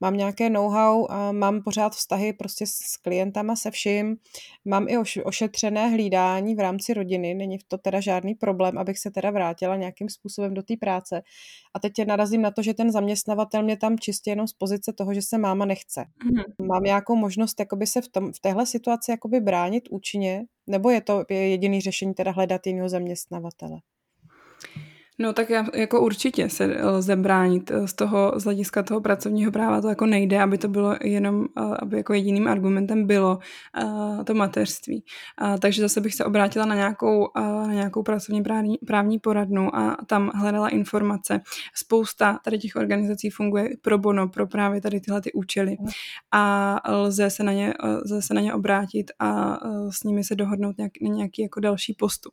mám 0.00 0.16
nějaké 0.16 0.50
know-how, 0.50 1.06
mám 1.32 1.62
pořád 1.62 1.92
vztahy 1.92 2.32
prostě 2.32 2.66
s 2.66 2.96
klientama, 2.96 3.56
se 3.56 3.70
vším, 3.70 4.16
mám 4.64 4.86
i 4.88 4.98
ošetřené 5.24 5.88
hlídání 5.88 6.54
v 6.54 6.60
rámci 6.60 6.94
rodiny, 6.94 7.34
není 7.34 7.58
to 7.68 7.78
teda 7.78 8.00
žádný 8.00 8.34
problém, 8.34 8.78
abych 8.78 8.98
se 8.98 9.10
teda 9.10 9.30
vrátila 9.30 9.76
nějakým 9.76 10.08
způsobem 10.08 10.54
do 10.54 10.62
té 10.62 10.74
práce. 10.80 11.22
A 11.74 11.78
teď 11.78 11.92
narazím 12.06 12.42
na 12.42 12.50
to, 12.50 12.62
že 12.62 12.74
ten 12.74 12.92
zaměstnavatel 12.92 13.62
mě 13.62 13.76
tam 13.76 13.98
čistě 13.98 14.30
jenom 14.30 14.48
z 14.48 14.52
pozice 14.52 14.92
toho, 14.92 15.14
že 15.14 15.22
se 15.22 15.38
máma 15.38 15.64
nechce. 15.64 16.00
Mm-hmm. 16.00 16.66
Mám 16.66 16.82
nějakou 16.82 17.16
možnost 17.16 17.60
jakoby 17.60 17.86
se 17.86 18.00
v, 18.00 18.08
tom, 18.08 18.32
v 18.32 18.40
téhle 18.40 18.66
situaci 18.66 19.10
jakoby 19.10 19.40
bránit 19.40 19.88
účinně, 19.90 20.44
nebo 20.66 20.90
je 20.90 21.00
to 21.00 21.24
jediný 21.30 21.80
řešení 21.80 22.14
teda 22.14 22.30
hledat 22.30 22.66
jiného 22.66 22.88
zaměstnavatele? 22.88 23.78
No 25.20 25.32
tak 25.32 25.50
já, 25.50 25.66
jako 25.74 26.00
určitě 26.00 26.48
se 26.48 26.64
lze 26.86 27.16
bránit 27.16 27.72
z 27.86 27.94
toho, 27.94 28.32
z 28.36 28.44
hlediska 28.44 28.82
toho 28.82 29.00
pracovního 29.00 29.52
práva 29.52 29.80
to 29.80 29.88
jako 29.88 30.06
nejde, 30.06 30.42
aby 30.42 30.58
to 30.58 30.68
bylo 30.68 30.96
jenom, 31.04 31.46
aby 31.82 31.96
jako 31.96 32.14
jediným 32.14 32.48
argumentem 32.48 33.06
bylo 33.06 33.38
to 34.24 34.34
mateřství. 34.34 35.04
Takže 35.60 35.82
zase 35.82 36.00
bych 36.00 36.14
se 36.14 36.24
obrátila 36.24 36.66
na 36.66 36.74
nějakou, 36.74 37.28
na 37.36 37.72
nějakou 37.72 38.02
pracovně 38.02 38.42
právní, 38.42 38.78
právní 38.86 39.18
poradnu 39.18 39.76
a 39.76 39.96
tam 40.06 40.30
hledala 40.34 40.68
informace. 40.68 41.40
Spousta 41.74 42.38
tady 42.44 42.58
těch 42.58 42.76
organizací 42.76 43.30
funguje 43.30 43.68
pro 43.82 43.98
bono, 43.98 44.28
pro 44.28 44.46
právě 44.46 44.80
tady 44.80 45.00
tyhle 45.00 45.20
ty 45.20 45.32
účely 45.32 45.76
a 46.32 46.80
lze 46.92 47.30
se 47.30 47.42
na 47.42 47.52
ně, 47.52 47.74
lze 48.04 48.22
se 48.22 48.34
na 48.34 48.40
ně 48.40 48.54
obrátit 48.54 49.10
a 49.18 49.58
s 49.90 50.04
nimi 50.04 50.24
se 50.24 50.34
dohodnout 50.34 50.78
nějak, 50.78 50.92
nějaký 51.00 51.42
jako 51.42 51.60
další 51.60 51.94
postup. 51.94 52.32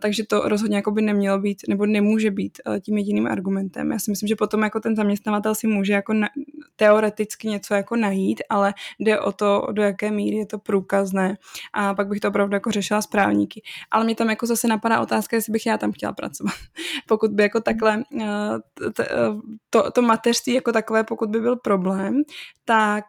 Takže 0.00 0.26
to 0.26 0.40
rozhodně 0.48 0.76
jako 0.76 0.90
by 0.90 1.02
nemělo 1.02 1.38
být, 1.38 1.58
nebo 1.76 1.86
nemůže 1.86 2.30
být 2.30 2.58
eh, 2.66 2.80
tím 2.80 2.98
jediným 2.98 3.26
argumentem. 3.26 3.92
Já 3.92 3.98
si 3.98 4.10
myslím, 4.10 4.28
že 4.28 4.36
potom 4.36 4.62
jako 4.62 4.80
ten 4.80 4.96
zaměstnavatel 4.96 5.54
si 5.54 5.66
může 5.66 5.92
jako 5.92 6.12
na, 6.12 6.28
teoreticky 6.76 7.48
něco 7.48 7.74
jako 7.74 7.96
najít, 7.96 8.42
ale 8.48 8.74
jde 8.98 9.20
o 9.20 9.32
to, 9.32 9.66
do 9.72 9.82
jaké 9.82 10.10
míry 10.10 10.36
je 10.36 10.46
to 10.46 10.58
průkazné 10.58 11.36
a 11.72 11.94
pak 11.94 12.08
bych 12.08 12.20
to 12.20 12.28
opravdu 12.28 12.54
jako 12.54 12.70
řešila 12.70 13.02
s 13.02 13.06
právníky. 13.06 13.62
Ale 13.90 14.04
mě 14.04 14.14
tam 14.14 14.30
jako 14.30 14.46
zase 14.46 14.68
napadá 14.68 15.00
otázka, 15.00 15.36
jestli 15.36 15.52
bych 15.52 15.66
já 15.66 15.78
tam 15.78 15.92
chtěla 15.92 16.12
pracovat. 16.12 16.54
pokud 17.08 17.30
by 17.30 17.42
jako 17.42 17.60
takhle 17.60 18.02
eh, 18.20 18.24
eh, 19.00 19.06
to, 19.70 19.90
to 19.90 20.02
mateřství 20.02 20.52
jako 20.52 20.72
takové, 20.72 21.04
pokud 21.04 21.30
by 21.30 21.40
byl 21.40 21.56
problém, 21.56 22.22
tak, 22.64 23.04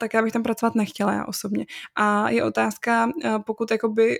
tak 0.00 0.14
já 0.14 0.22
bych 0.22 0.32
tam 0.32 0.42
pracovat 0.42 0.74
nechtěla 0.74 1.12
já 1.12 1.24
osobně. 1.24 1.66
A 1.96 2.30
je 2.30 2.44
otázka, 2.44 3.10
pokud 3.46 3.70
jakoby 3.70 4.18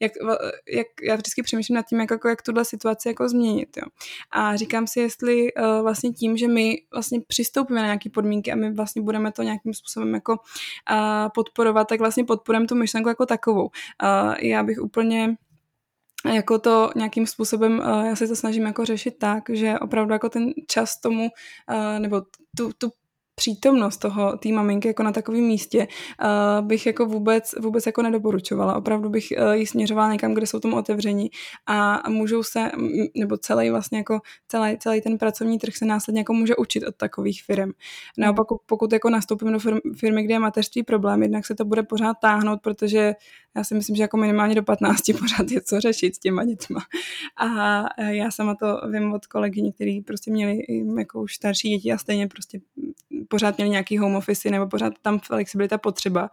jak, 0.00 0.12
jak 0.68 0.86
já 1.02 1.14
vždycky 1.14 1.42
přemýšlím 1.42 1.76
nad 1.76 1.86
tím, 1.86 2.00
jak, 2.00 2.10
jako, 2.10 2.28
jak 2.28 2.42
tuhle 2.42 2.64
situaci 2.64 3.08
jako 3.08 3.28
změnit. 3.28 3.76
Jo. 3.76 3.82
A 4.30 4.56
říkám 4.56 4.86
si, 4.86 5.00
jestli 5.00 5.54
uh, 5.54 5.82
vlastně 5.82 6.10
tím, 6.12 6.36
že 6.36 6.48
my 6.48 6.76
vlastně 6.92 7.20
přistoupíme 7.26 7.80
na 7.80 7.86
nějaké 7.86 8.10
podmínky 8.10 8.52
a 8.52 8.56
my 8.56 8.72
vlastně 8.72 9.02
budeme 9.02 9.32
to 9.32 9.42
nějakým 9.42 9.74
způsobem 9.74 10.14
jako 10.14 10.32
uh, 10.32 11.28
podporovat, 11.34 11.88
tak 11.88 11.98
vlastně 11.98 12.24
podporujeme 12.24 12.66
tu 12.66 12.74
myšlenku 12.74 13.08
jako 13.08 13.26
takovou. 13.26 13.64
Uh, 13.64 14.34
já 14.40 14.62
bych 14.62 14.78
úplně 14.78 15.36
jako 16.34 16.58
to 16.58 16.90
nějakým 16.96 17.26
způsobem, 17.26 17.82
já 18.06 18.16
se 18.16 18.28
to 18.28 18.36
snažím 18.36 18.64
jako 18.64 18.84
řešit 18.84 19.18
tak, 19.18 19.42
že 19.52 19.78
opravdu 19.78 20.12
jako 20.12 20.28
ten 20.28 20.52
čas 20.68 21.00
tomu, 21.00 21.28
nebo 21.98 22.22
tu, 22.56 22.70
tu 22.78 22.90
přítomnost 23.36 23.96
toho, 23.96 24.36
té 24.36 24.48
maminky 24.48 24.88
jako 24.88 25.02
na 25.02 25.12
takovém 25.12 25.44
místě 25.44 25.78
uh, 25.88 26.66
bych 26.66 26.86
jako 26.86 27.06
vůbec, 27.06 27.54
vůbec 27.60 27.86
jako 27.86 28.02
nedoporučovala. 28.02 28.76
Opravdu 28.76 29.08
bych 29.08 29.26
uh, 29.38 29.52
ji 29.52 29.66
směřovala 29.66 30.12
někam, 30.12 30.34
kde 30.34 30.46
jsou 30.46 30.60
tomu 30.60 30.76
otevření 30.76 31.30
a 31.66 32.08
můžou 32.08 32.42
se, 32.42 32.70
nebo 33.14 33.36
celý 33.36 33.70
vlastně 33.70 33.98
jako 33.98 34.20
celý, 34.48 34.78
celý 34.78 35.00
ten 35.00 35.18
pracovní 35.18 35.58
trh 35.58 35.76
se 35.76 35.84
následně 35.84 36.20
jako 36.20 36.32
může 36.32 36.56
učit 36.56 36.84
od 36.86 36.96
takových 36.96 37.42
firm. 37.42 37.70
Naopak 38.18 38.46
pokud 38.66 38.92
jako 38.92 39.10
nastoupím 39.10 39.52
do 39.52 39.58
firmy, 39.96 40.22
kde 40.22 40.34
je 40.34 40.38
mateřství 40.38 40.82
problém, 40.82 41.22
jednak 41.22 41.46
se 41.46 41.54
to 41.54 41.64
bude 41.64 41.82
pořád 41.82 42.16
táhnout, 42.20 42.60
protože 42.62 43.14
já 43.56 43.64
si 43.64 43.74
myslím, 43.74 43.96
že 43.96 44.02
jako 44.02 44.16
minimálně 44.16 44.54
do 44.54 44.62
15 44.62 45.02
pořád 45.18 45.50
je 45.50 45.60
co 45.60 45.80
řešit 45.80 46.14
s 46.14 46.18
těma 46.18 46.44
dětma. 46.44 46.80
A 47.36 47.84
já 48.02 48.30
sama 48.30 48.54
to 48.54 48.80
vím 48.90 49.12
od 49.12 49.26
kolegyní, 49.26 49.72
který 49.72 50.00
prostě 50.00 50.30
měli 50.30 50.58
jako 50.98 51.22
už 51.22 51.34
starší 51.34 51.68
děti 51.68 51.92
a 51.92 51.98
stejně 51.98 52.28
prostě 52.28 52.60
pořád 53.28 53.56
měli 53.56 53.70
nějaký 53.70 53.98
home 53.98 54.16
office 54.16 54.50
nebo 54.50 54.66
pořád 54.66 54.92
tam 55.02 55.18
flexibilita 55.18 55.78
potřeba. 55.78 56.30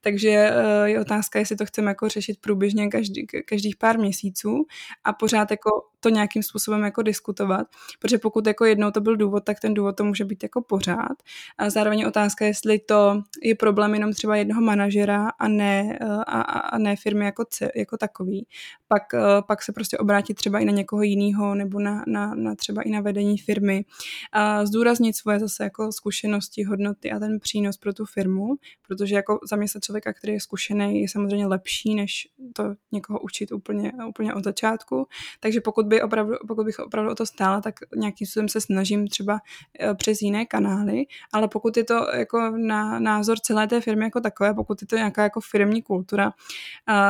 Takže 0.00 0.30
eh, 0.30 0.90
je 0.90 1.00
otázka, 1.00 1.38
jestli 1.38 1.56
to 1.56 1.66
chceme 1.66 1.90
jako 1.90 2.08
řešit 2.08 2.40
průběžně 2.40 2.88
každý, 2.88 3.26
každých 3.26 3.76
pár 3.76 3.98
měsíců 3.98 4.66
a 5.04 5.12
pořád 5.12 5.50
jako 5.50 5.70
to 6.06 6.10
nějakým 6.10 6.42
způsobem 6.42 6.82
jako 6.82 7.02
diskutovat, 7.02 7.66
protože 8.00 8.18
pokud 8.18 8.46
jako 8.46 8.64
jednou 8.64 8.90
to 8.90 9.00
byl 9.00 9.16
důvod, 9.16 9.44
tak 9.44 9.60
ten 9.60 9.74
důvod 9.74 9.96
to 9.96 10.04
může 10.04 10.24
být 10.24 10.42
jako 10.42 10.62
pořád. 10.62 11.16
A 11.58 11.70
zároveň 11.70 12.04
otázka, 12.06 12.46
jestli 12.46 12.78
to 12.78 13.22
je 13.42 13.54
problém 13.54 13.94
jenom 13.94 14.12
třeba 14.12 14.36
jednoho 14.36 14.60
manažera 14.60 15.28
a 15.38 15.48
ne, 15.48 15.98
eh, 16.00 16.06
a, 16.06 16.40
a 16.40 16.78
ne 16.78 16.96
firmy 16.96 17.24
jako, 17.24 17.44
jako 17.76 17.96
takový. 17.96 18.46
Pak, 18.88 19.02
eh, 19.14 19.18
pak 19.46 19.62
se 19.62 19.72
prostě 19.72 19.98
obrátit 19.98 20.34
třeba 20.34 20.58
i 20.58 20.64
na 20.64 20.72
někoho 20.72 21.02
jiného 21.02 21.54
nebo 21.54 21.80
na, 21.80 22.04
na, 22.06 22.34
na 22.34 22.54
třeba 22.54 22.82
i 22.82 22.90
na 22.90 23.00
vedení 23.00 23.38
firmy. 23.38 23.84
A 24.32 24.66
zdůraznit 24.66 25.16
svoje 25.16 25.40
zase 25.40 25.64
jako 25.64 25.92
zkušenosti, 25.92 26.64
hodnoty 26.64 27.12
a 27.12 27.18
ten 27.18 27.40
přínos 27.40 27.76
pro 27.76 27.92
tu 27.92 28.04
firmu, 28.04 28.54
protože 28.88 29.14
jako 29.14 29.38
zaměstnat 29.48 29.84
člověka, 29.84 30.12
který 30.12 30.32
je 30.32 30.40
zkušený, 30.40 31.00
je 31.00 31.08
samozřejmě 31.08 31.46
lepší, 31.46 31.94
než 31.94 32.28
to 32.52 32.74
někoho 32.92 33.20
učit 33.20 33.52
úplně, 33.52 33.92
úplně 34.08 34.34
od 34.34 34.44
začátku. 34.44 35.08
Takže 35.40 35.60
pokud, 35.60 35.86
by 35.86 35.95
opravdu, 36.02 36.34
pokud 36.48 36.64
bych 36.64 36.78
opravdu 36.78 37.10
o 37.10 37.14
to 37.14 37.26
stála, 37.26 37.60
tak 37.60 37.74
nějakým 37.96 38.26
způsobem 38.26 38.48
se 38.48 38.60
snažím 38.60 39.08
třeba 39.08 39.38
eh, 39.80 39.94
přes 39.94 40.22
jiné 40.22 40.46
kanály, 40.46 41.04
ale 41.32 41.48
pokud 41.48 41.76
je 41.76 41.84
to 41.84 42.06
jako 42.14 42.50
na 42.56 42.98
názor 42.98 43.38
celé 43.38 43.66
té 43.66 43.80
firmy 43.80 44.04
jako 44.04 44.20
takové, 44.20 44.54
pokud 44.54 44.82
je 44.82 44.86
to 44.86 44.96
nějaká 44.96 45.22
jako 45.22 45.40
firmní 45.40 45.82
kultura, 45.82 46.32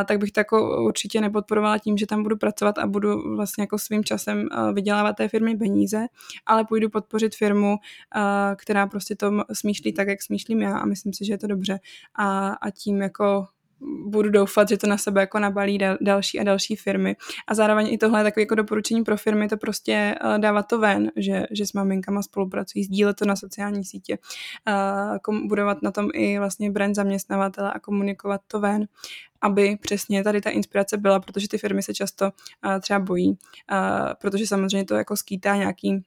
tak 0.05 0.18
bych 0.18 0.33
to 0.33 0.40
jako 0.40 0.85
určitě 0.85 1.20
nepodporovala 1.20 1.79
tím, 1.79 1.96
že 1.96 2.07
tam 2.07 2.22
budu 2.22 2.37
pracovat 2.37 2.79
a 2.79 2.87
budu 2.87 3.37
vlastně 3.37 3.62
jako 3.62 3.79
svým 3.79 4.05
časem 4.05 4.49
eh, 4.53 4.72
vydělávat 4.72 5.16
té 5.16 5.29
firmy 5.29 5.57
peníze, 5.57 6.07
ale 6.46 6.64
půjdu 6.64 6.90
podpořit 6.90 7.35
firmu, 7.35 7.77
eh, 8.16 8.57
která 8.57 8.87
prostě 8.87 9.16
to 9.16 9.31
smýšlí 9.53 9.92
tak, 9.92 10.09
jak 10.09 10.22
smýšlím 10.22 10.62
já 10.62 10.79
a 10.79 10.87
myslím 10.87 11.12
si, 11.12 11.25
že 11.25 11.33
je 11.33 11.38
to 11.38 11.46
dobře. 11.46 11.79
A, 12.14 12.49
a 12.49 12.70
tím 12.70 13.03
jako 13.03 13.46
budu 14.07 14.31
doufat, 14.31 14.69
že 14.69 14.77
to 14.77 14.87
na 14.87 14.99
sebe 14.99 15.21
jako 15.21 15.39
nabalí 15.39 15.79
dal, 15.79 15.97
další 16.01 16.41
a 16.41 16.45
další 16.45 16.77
firmy. 16.77 17.17
A 17.49 17.55
zároveň 17.55 17.89
i 17.93 17.99
tohle 17.99 18.21
je 18.21 18.25
takové 18.25 18.43
jako 18.43 18.55
doporučení 18.55 19.05
pro 19.05 19.17
firmy, 19.17 19.49
to 19.49 19.57
prostě 19.57 20.15
uh, 20.25 20.39
dávat 20.39 20.62
to 20.62 20.79
ven, 20.79 21.11
že, 21.17 21.47
že 21.51 21.67
s 21.67 21.73
maminkama 21.73 22.23
spolupracují, 22.23 22.85
sdílet 22.85 23.17
to 23.17 23.25
na 23.25 23.37
sociální 23.37 23.85
sítě, 23.85 24.19
uh, 25.29 25.47
budovat 25.47 25.83
na 25.83 25.91
tom 25.91 26.09
i 26.15 26.39
vlastně 26.39 26.71
brand 26.71 26.95
zaměstnavatele 26.95 27.73
a 27.73 27.81
komunikovat 27.81 28.41
to 28.47 28.61
ven 28.61 28.87
aby 29.41 29.77
přesně 29.81 30.25
tady 30.25 30.41
ta 30.41 30.51
inspirace 30.51 30.97
byla, 30.97 31.21
protože 31.21 31.49
ty 31.49 31.59
firmy 31.59 31.83
se 31.83 31.95
často 31.95 32.25
uh, 32.25 32.81
třeba 32.81 32.99
bojí, 32.99 33.39
protože 34.21 34.47
samozřejmě 34.47 34.85
to 34.85 34.95
jako 34.95 35.17
skýtá 35.17 35.57
nějaký 35.57 36.05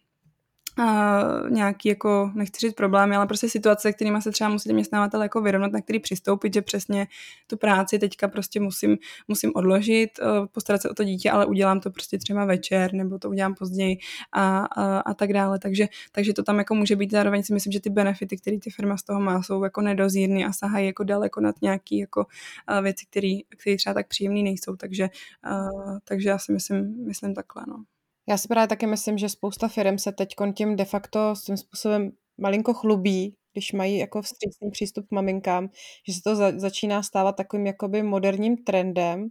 uh, 0.77 1.49
nějaký 1.49 1.89
jako, 1.89 2.31
nechci 2.35 2.67
říct 2.67 2.75
problémy, 2.75 3.15
ale 3.15 3.27
prostě 3.27 3.49
situace, 3.49 3.93
kterými 3.93 4.21
se 4.21 4.31
třeba 4.31 4.49
musí 4.49 4.69
zaměstnavatel 4.69 5.21
jako 5.21 5.41
vyrovnat, 5.41 5.71
na 5.71 5.81
který 5.81 5.99
přistoupit, 5.99 6.53
že 6.53 6.61
přesně 6.61 7.07
tu 7.47 7.57
práci 7.57 7.99
teďka 7.99 8.27
prostě 8.27 8.59
musím, 8.59 8.97
musím 9.27 9.51
odložit, 9.55 10.09
uh, 10.21 10.45
postarat 10.45 10.81
se 10.81 10.89
o 10.89 10.93
to 10.93 11.03
dítě, 11.03 11.31
ale 11.31 11.45
udělám 11.45 11.79
to 11.79 11.91
prostě 11.91 12.17
třeba 12.17 12.45
večer, 12.45 12.93
nebo 12.93 13.19
to 13.19 13.29
udělám 13.29 13.55
později 13.55 13.97
a, 14.31 14.59
a, 14.59 14.99
a 14.99 15.13
tak 15.13 15.33
dále. 15.33 15.59
Takže, 15.59 15.87
takže 16.11 16.33
to 16.33 16.43
tam 16.43 16.57
jako 16.57 16.75
může 16.75 16.95
být 16.95 17.11
zároveň 17.11 17.43
si 17.43 17.53
myslím, 17.53 17.73
že 17.73 17.79
ty 17.79 17.89
benefity, 17.89 18.37
které 18.37 18.59
ty 18.59 18.69
firma 18.69 18.97
z 18.97 19.03
toho 19.03 19.19
má, 19.19 19.43
jsou 19.43 19.63
jako 19.63 19.81
nedozírny 19.81 20.45
a 20.45 20.53
sahají 20.53 20.85
jako 20.85 21.03
daleko 21.03 21.41
nad 21.41 21.55
nějaký 21.61 21.97
jako 21.97 22.25
uh, 22.71 22.83
věci, 22.83 23.05
které 23.09 23.75
třeba 23.77 23.93
tak 23.93 24.07
příjemné 24.07 24.43
nejsou. 24.43 24.75
Takže, 24.75 25.09
uh, 25.51 25.97
takže 26.03 26.29
já 26.29 26.37
si 26.37 26.51
myslím, 26.51 27.05
myslím 27.05 27.35
takhle. 27.35 27.63
No. 27.67 27.83
Já 28.29 28.37
si 28.37 28.47
právě 28.47 28.67
taky 28.67 28.87
myslím, 28.87 29.17
že 29.17 29.29
spousta 29.29 29.67
firm 29.67 29.97
se 29.97 30.11
teď 30.11 30.29
tím 30.55 30.75
de 30.75 30.85
facto 30.85 31.35
s 31.35 31.43
tím 31.43 31.57
způsobem 31.57 32.11
malinko 32.37 32.73
chlubí, 32.73 33.35
když 33.53 33.71
mají 33.73 33.97
jako 33.97 34.21
vstřícný 34.21 34.71
přístup 34.71 35.07
k 35.07 35.11
maminkám, 35.11 35.69
že 36.07 36.13
se 36.13 36.19
to 36.23 36.35
za, 36.35 36.59
začíná 36.59 37.03
stávat 37.03 37.35
takovým 37.35 37.65
jakoby 37.65 38.03
moderním 38.03 38.57
trendem, 38.57 39.27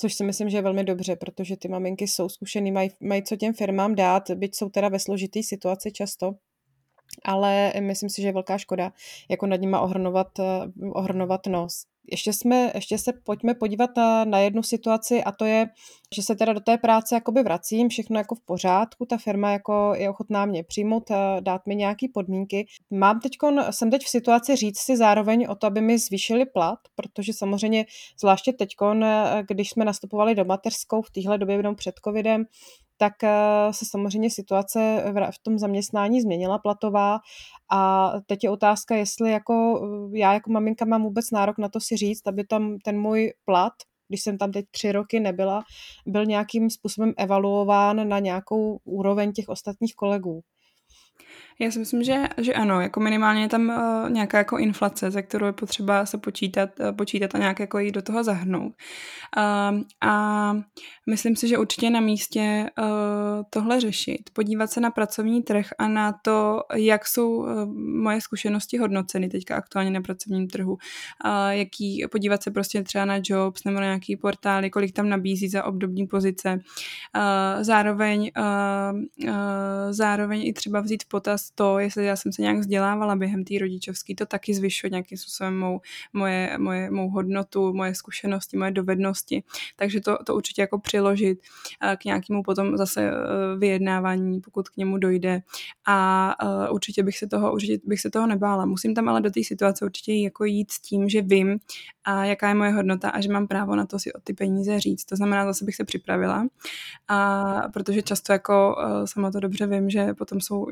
což 0.00 0.14
si 0.14 0.24
myslím, 0.24 0.48
že 0.48 0.56
je 0.56 0.62
velmi 0.62 0.84
dobře, 0.84 1.16
protože 1.16 1.56
ty 1.56 1.68
maminky 1.68 2.08
jsou 2.08 2.28
zkušený, 2.28 2.72
mají, 2.72 2.90
mají 3.00 3.22
co 3.22 3.36
těm 3.36 3.54
firmám 3.54 3.94
dát, 3.94 4.30
byť 4.30 4.56
jsou 4.56 4.68
teda 4.68 4.88
ve 4.88 4.98
složitý 4.98 5.42
situaci 5.42 5.92
často, 5.92 6.32
ale 7.24 7.72
myslím 7.80 8.08
si, 8.08 8.22
že 8.22 8.28
je 8.28 8.32
velká 8.32 8.58
škoda 8.58 8.92
jako 9.30 9.46
nad 9.46 9.60
nima 9.60 9.80
ohrnovat, 9.80 10.28
ohrnovat 10.92 11.46
nos 11.46 11.86
ještě, 12.10 12.32
jsme, 12.32 12.72
ještě 12.74 12.98
se 12.98 13.12
pojďme 13.24 13.54
podívat 13.54 13.90
na, 13.96 14.24
na 14.24 14.38
jednu 14.38 14.62
situaci 14.62 15.24
a 15.24 15.32
to 15.32 15.44
je, 15.44 15.66
že 16.14 16.22
se 16.22 16.36
teda 16.36 16.52
do 16.52 16.60
té 16.60 16.78
práce 16.78 17.14
jakoby 17.14 17.42
vracím, 17.42 17.88
všechno 17.88 18.18
jako 18.18 18.34
v 18.34 18.40
pořádku, 18.40 19.06
ta 19.06 19.16
firma 19.16 19.50
jako 19.50 19.92
je 19.96 20.10
ochotná 20.10 20.46
mě 20.46 20.64
přijmout, 20.64 21.10
dát 21.40 21.66
mi 21.66 21.76
nějaké 21.76 22.06
podmínky. 22.14 22.66
Mám 22.90 23.20
teď, 23.20 23.32
jsem 23.70 23.90
teď 23.90 24.04
v 24.04 24.08
situaci 24.08 24.56
říct 24.56 24.78
si 24.78 24.96
zároveň 24.96 25.46
o 25.50 25.54
to, 25.54 25.66
aby 25.66 25.80
mi 25.80 25.98
zvýšili 25.98 26.46
plat, 26.46 26.78
protože 26.94 27.32
samozřejmě 27.32 27.86
zvláště 28.20 28.52
teď, 28.52 28.70
když 29.48 29.70
jsme 29.70 29.84
nastupovali 29.84 30.34
do 30.34 30.44
mateřskou 30.44 31.02
v 31.02 31.10
téhle 31.10 31.38
době 31.38 31.56
jenom 31.56 31.74
před 31.74 31.94
covidem, 32.04 32.44
tak 32.96 33.24
eh, 33.24 33.72
se 33.72 33.84
samozřejmě 33.90 34.30
situace 34.30 35.04
v 35.30 35.42
tom 35.42 35.58
zaměstnání 35.58 36.20
změnila 36.20 36.58
platová 36.58 37.18
a 37.72 38.12
teď 38.26 38.44
je 38.44 38.50
otázka, 38.50 38.96
jestli 38.96 39.30
jako 39.30 39.80
eh, 40.14 40.18
já 40.18 40.34
jako 40.34 40.52
maminka 40.52 40.84
mám 40.84 41.02
vůbec 41.02 41.30
nárok 41.30 41.58
na 41.58 41.68
to 41.68 41.80
si 41.80 41.96
říct, 41.96 42.26
aby 42.26 42.44
tam 42.44 42.78
ten 42.84 43.00
můj 43.00 43.32
plat, 43.44 43.72
když 44.08 44.22
jsem 44.22 44.38
tam 44.38 44.52
teď 44.52 44.64
tři 44.70 44.92
roky 44.92 45.20
nebyla, 45.20 45.62
byl 46.06 46.26
nějakým 46.26 46.70
způsobem 46.70 47.12
evaluován 47.16 48.08
na 48.08 48.18
nějakou 48.18 48.78
úroveň 48.84 49.32
těch 49.32 49.48
ostatních 49.48 49.94
kolegů. 49.94 50.40
Já 51.60 51.70
si 51.70 51.78
myslím, 51.78 52.02
že, 52.02 52.24
že 52.38 52.54
ano, 52.54 52.80
jako 52.80 53.00
minimálně 53.00 53.42
je 53.42 53.48
tam 53.48 53.68
uh, 53.68 54.10
nějaká 54.10 54.38
jako 54.38 54.58
inflace, 54.58 55.10
ze 55.10 55.22
kterou 55.22 55.46
je 55.46 55.52
potřeba 55.52 56.06
se 56.06 56.18
počítat, 56.18 56.70
uh, 56.80 56.96
počítat 56.96 57.34
a 57.34 57.38
nějak 57.38 57.60
jako 57.60 57.78
jít 57.78 57.92
do 57.92 58.02
toho 58.02 58.24
zahrnout. 58.24 58.72
Uh, 59.36 59.80
a 60.00 60.56
myslím 61.10 61.36
si, 61.36 61.48
že 61.48 61.58
určitě 61.58 61.90
na 61.90 62.00
místě 62.00 62.70
uh, 62.78 62.86
tohle 63.50 63.80
řešit, 63.80 64.30
podívat 64.32 64.70
se 64.70 64.80
na 64.80 64.90
pracovní 64.90 65.42
trh 65.42 65.66
a 65.78 65.88
na 65.88 66.14
to, 66.22 66.62
jak 66.74 67.06
jsou 67.06 67.36
uh, 67.36 67.46
moje 68.02 68.20
zkušenosti 68.20 68.78
hodnoceny 68.78 69.28
teďka 69.28 69.56
aktuálně 69.56 69.90
na 69.90 70.00
pracovním 70.00 70.48
trhu, 70.48 70.72
uh, 70.72 70.78
jaký, 71.48 72.04
podívat 72.12 72.42
se 72.42 72.50
prostě 72.50 72.82
třeba 72.82 73.04
na 73.04 73.18
jobs 73.22 73.64
nebo 73.64 73.80
na 73.80 73.86
nějaký 73.86 74.16
portály, 74.16 74.70
kolik 74.70 74.92
tam 74.92 75.08
nabízí 75.08 75.48
za 75.48 75.64
obdobní 75.64 76.06
pozice. 76.06 76.52
Uh, 76.52 77.62
zároveň, 77.62 78.30
uh, 78.38 79.00
uh, 79.28 79.34
zároveň 79.90 80.46
i 80.46 80.52
třeba 80.52 80.80
vzít 80.80 81.02
v 81.02 81.08
potaz 81.08 81.45
to, 81.54 81.78
jestli 81.78 82.04
já 82.04 82.16
jsem 82.16 82.32
se 82.32 82.42
nějak 82.42 82.58
vzdělávala 82.58 83.16
během 83.16 83.44
té 83.44 83.58
rodičovské, 83.58 84.14
to 84.14 84.26
taky 84.26 84.54
zvyšuje 84.54 84.90
nějakým 84.90 85.18
způsobem 85.18 85.58
mou, 85.58 85.80
moje, 86.12 86.58
moje, 86.58 86.90
mou 86.90 87.10
hodnotu, 87.10 87.72
moje 87.72 87.94
zkušenosti, 87.94 88.56
moje 88.56 88.70
dovednosti. 88.70 89.42
Takže 89.76 90.00
to, 90.00 90.18
to 90.24 90.34
určitě 90.34 90.60
jako 90.62 90.78
přiložit 90.78 91.38
k 91.96 92.04
nějakému 92.04 92.42
potom 92.42 92.76
zase 92.76 93.10
vyjednávání, 93.58 94.40
pokud 94.40 94.68
k 94.68 94.76
němu 94.76 94.98
dojde. 94.98 95.40
A 95.86 96.70
určitě 96.70 97.02
bych 97.02 97.18
se 97.18 97.26
toho, 97.26 97.52
určitě 97.52 97.78
bych 97.84 98.00
se 98.00 98.10
toho 98.10 98.26
nebála. 98.26 98.66
Musím 98.66 98.94
tam 98.94 99.08
ale 99.08 99.20
do 99.20 99.30
té 99.30 99.44
situace 99.44 99.84
určitě 99.84 100.14
jako 100.14 100.44
jít 100.44 100.72
s 100.72 100.80
tím, 100.80 101.08
že 101.08 101.22
vím, 101.22 101.58
a 102.04 102.24
jaká 102.24 102.48
je 102.48 102.54
moje 102.54 102.70
hodnota 102.70 103.10
a 103.10 103.20
že 103.20 103.32
mám 103.32 103.46
právo 103.46 103.76
na 103.76 103.86
to 103.86 103.98
si 103.98 104.12
o 104.12 104.20
ty 104.20 104.32
peníze 104.32 104.80
říct. 104.80 105.04
To 105.04 105.16
znamená, 105.16 105.44
zase 105.44 105.64
bych 105.64 105.76
se 105.76 105.84
připravila, 105.84 106.46
a 107.08 107.62
protože 107.72 108.02
často 108.02 108.32
jako 108.32 108.76
sama 109.04 109.30
to 109.30 109.40
dobře 109.40 109.66
vím, 109.66 109.90
že 109.90 110.14
potom 110.14 110.40
jsou 110.40 110.66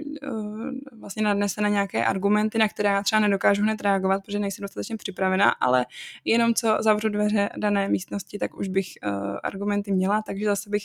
uh, 0.65 1.01
vlastně 1.01 1.23
nadnesené 1.23 1.71
nějaké 1.71 2.05
argumenty, 2.05 2.59
na 2.59 2.69
které 2.69 2.89
já 2.89 3.03
třeba 3.03 3.21
nedokážu 3.21 3.63
hned 3.63 3.81
reagovat, 3.81 4.23
protože 4.25 4.39
nejsem 4.39 4.63
dostatečně 4.63 4.97
připravená, 4.97 5.51
ale 5.51 5.87
jenom 6.25 6.55
co 6.55 6.77
zavřu 6.81 7.09
dveře 7.09 7.51
dané 7.57 7.89
místnosti, 7.89 8.39
tak 8.39 8.59
už 8.59 8.69
bych 8.69 8.87
uh, 9.07 9.37
argumenty 9.43 9.93
měla, 9.93 10.23
takže 10.23 10.45
zase 10.47 10.71
bych 10.71 10.83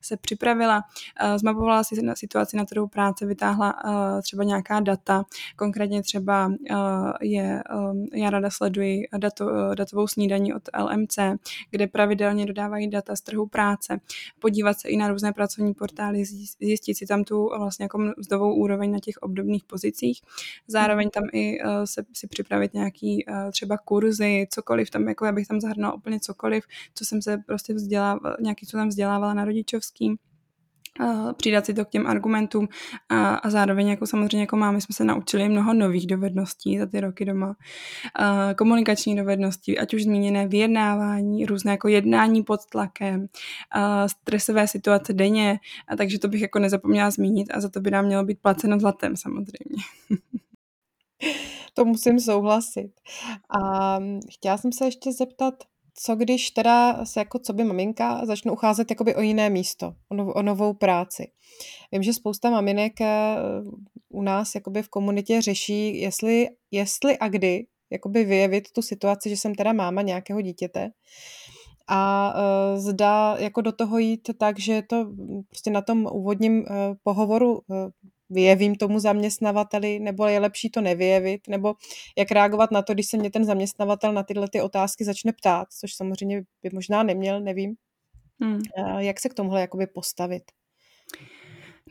se 0.00 0.16
připravila, 0.16 0.82
uh, 1.22 1.36
zmapovala 1.36 1.84
si 1.84 2.02
na 2.02 2.14
situaci 2.14 2.56
na 2.56 2.64
trhu 2.64 2.88
práce, 2.88 3.26
vytáhla 3.26 3.74
třeba 4.22 4.44
nějaká 4.44 4.80
data, 4.80 5.24
konkrétně 5.56 6.02
třeba 6.02 6.52
je, 7.20 7.62
já 8.14 8.30
rada 8.30 8.50
sleduji 8.50 9.08
dato, 9.18 9.74
datovou 9.74 10.06
snídaní 10.06 10.54
od 10.54 10.62
LMC, 10.78 11.18
kde 11.70 11.86
pravidelně 11.86 12.46
dodávají 12.46 12.90
data 12.90 13.16
z 13.16 13.20
trhu 13.20 13.46
práce, 13.46 14.00
podívat 14.38 14.80
se 14.80 14.88
i 14.88 14.96
na 14.96 15.08
různé 15.08 15.32
pracovní 15.32 15.74
portály, 15.74 16.24
zjistit 16.24 16.94
si 16.94 17.06
tam 17.06 17.24
tu 17.24 17.48
vlastně 17.58 17.84
jako 17.84 17.98
mzdovou 18.18 18.54
úroveň 18.54 18.92
na 18.92 18.98
těch 18.98 19.14
obdobných 19.20 19.64
pozicích. 19.64 20.20
Zároveň 20.66 21.10
tam 21.10 21.24
i 21.32 21.60
uh, 21.60 21.84
se, 21.84 22.04
si 22.12 22.26
připravit 22.26 22.74
nějaký 22.74 23.24
uh, 23.26 23.50
třeba 23.50 23.78
kurzy, 23.78 24.46
cokoliv 24.50 24.90
tam, 24.90 25.08
jako 25.08 25.24
já 25.24 25.32
bych 25.32 25.46
tam 25.46 25.60
zahrnula 25.60 25.92
úplně 25.92 26.20
cokoliv, 26.20 26.64
co 26.94 27.04
jsem 27.04 27.22
se 27.22 27.38
prostě 27.46 27.74
vzdělávala, 27.74 28.36
nějaký, 28.40 28.66
co 28.66 28.76
tam 28.76 28.88
vzdělávala 28.88 29.34
na 29.34 29.44
rodičovský 29.44 30.18
přidat 31.36 31.66
si 31.66 31.74
to 31.74 31.84
k 31.84 31.88
těm 31.88 32.06
argumentům 32.06 32.68
a, 33.08 33.34
a 33.34 33.50
zároveň 33.50 33.88
jako 33.88 34.06
samozřejmě 34.06 34.40
jako 34.40 34.56
máme 34.56 34.80
jsme 34.80 34.92
se 34.92 35.04
naučili 35.04 35.48
mnoho 35.48 35.74
nových 35.74 36.06
dovedností 36.06 36.78
za 36.78 36.86
ty 36.86 37.00
roky 37.00 37.24
doma. 37.24 37.56
A 38.14 38.54
komunikační 38.54 39.16
dovednosti, 39.16 39.78
ať 39.78 39.94
už 39.94 40.02
zmíněné 40.02 40.48
vyjednávání, 40.48 41.46
různé 41.46 41.72
jako 41.72 41.88
jednání 41.88 42.42
pod 42.42 42.60
tlakem, 42.66 43.26
a 43.70 44.08
stresové 44.08 44.68
situace 44.68 45.12
denně, 45.12 45.58
a 45.88 45.96
takže 45.96 46.18
to 46.18 46.28
bych 46.28 46.40
jako 46.40 46.58
nezapomněla 46.58 47.10
zmínit 47.10 47.48
a 47.54 47.60
za 47.60 47.68
to 47.68 47.80
by 47.80 47.90
nám 47.90 48.04
mělo 48.04 48.24
být 48.24 48.38
placeno 48.42 48.80
zlatem 48.80 49.16
samozřejmě. 49.16 49.82
to 51.74 51.84
musím 51.84 52.20
souhlasit. 52.20 52.90
A 53.60 53.98
chtěla 54.30 54.58
jsem 54.58 54.72
se 54.72 54.84
ještě 54.84 55.12
zeptat, 55.12 55.54
co 56.00 56.16
když 56.16 56.50
teda 56.50 57.04
se 57.04 57.20
jako 57.20 57.38
co 57.38 57.52
by 57.52 57.64
maminka 57.64 58.26
začnu 58.26 58.52
ucházet 58.52 58.90
jakoby 58.90 59.14
o 59.14 59.20
jiné 59.20 59.50
místo, 59.50 59.94
o, 60.08 60.14
nov, 60.14 60.28
o 60.34 60.42
novou 60.42 60.74
práci. 60.74 61.26
Vím, 61.92 62.02
že 62.02 62.12
spousta 62.12 62.50
maminek 62.50 63.00
eh, 63.00 63.36
u 64.08 64.22
nás 64.22 64.54
jakoby 64.54 64.82
v 64.82 64.88
komunitě 64.88 65.42
řeší, 65.42 66.00
jestli, 66.00 66.48
jestli 66.70 67.18
a 67.18 67.28
kdy 67.28 67.66
jakoby 67.90 68.24
vyjevit 68.24 68.72
tu 68.72 68.82
situaci, 68.82 69.28
že 69.28 69.36
jsem 69.36 69.54
teda 69.54 69.72
máma 69.72 70.02
nějakého 70.02 70.40
dítěte 70.40 70.90
a 71.88 72.34
uh, 72.34 72.80
zda 72.80 73.36
jako 73.38 73.60
do 73.60 73.72
toho 73.72 73.98
jít 73.98 74.30
tak, 74.38 74.58
že 74.58 74.82
to 74.82 75.06
prostě 75.48 75.70
na 75.70 75.82
tom 75.82 76.08
úvodním 76.12 76.58
uh, 76.58 76.64
pohovoru 77.02 77.52
uh, 77.52 77.76
vyjevím 78.30 78.76
tomu 78.76 78.98
zaměstnavateli, 78.98 79.98
nebo 79.98 80.26
je 80.26 80.40
lepší 80.40 80.70
to 80.70 80.80
nevyjevit, 80.80 81.48
nebo 81.48 81.74
jak 82.18 82.30
reagovat 82.30 82.70
na 82.70 82.82
to, 82.82 82.94
když 82.94 83.06
se 83.06 83.16
mě 83.16 83.30
ten 83.30 83.44
zaměstnavatel 83.44 84.12
na 84.12 84.22
tyhle 84.22 84.48
ty 84.48 84.60
otázky 84.60 85.04
začne 85.04 85.32
ptát, 85.32 85.68
což 85.80 85.94
samozřejmě 85.94 86.42
by 86.62 86.70
možná 86.72 87.02
neměl, 87.02 87.40
nevím. 87.40 87.74
Hmm. 88.40 88.60
Jak 88.98 89.20
se 89.20 89.28
k 89.28 89.34
tomuhle 89.34 89.60
jakoby 89.60 89.86
postavit? 89.86 90.42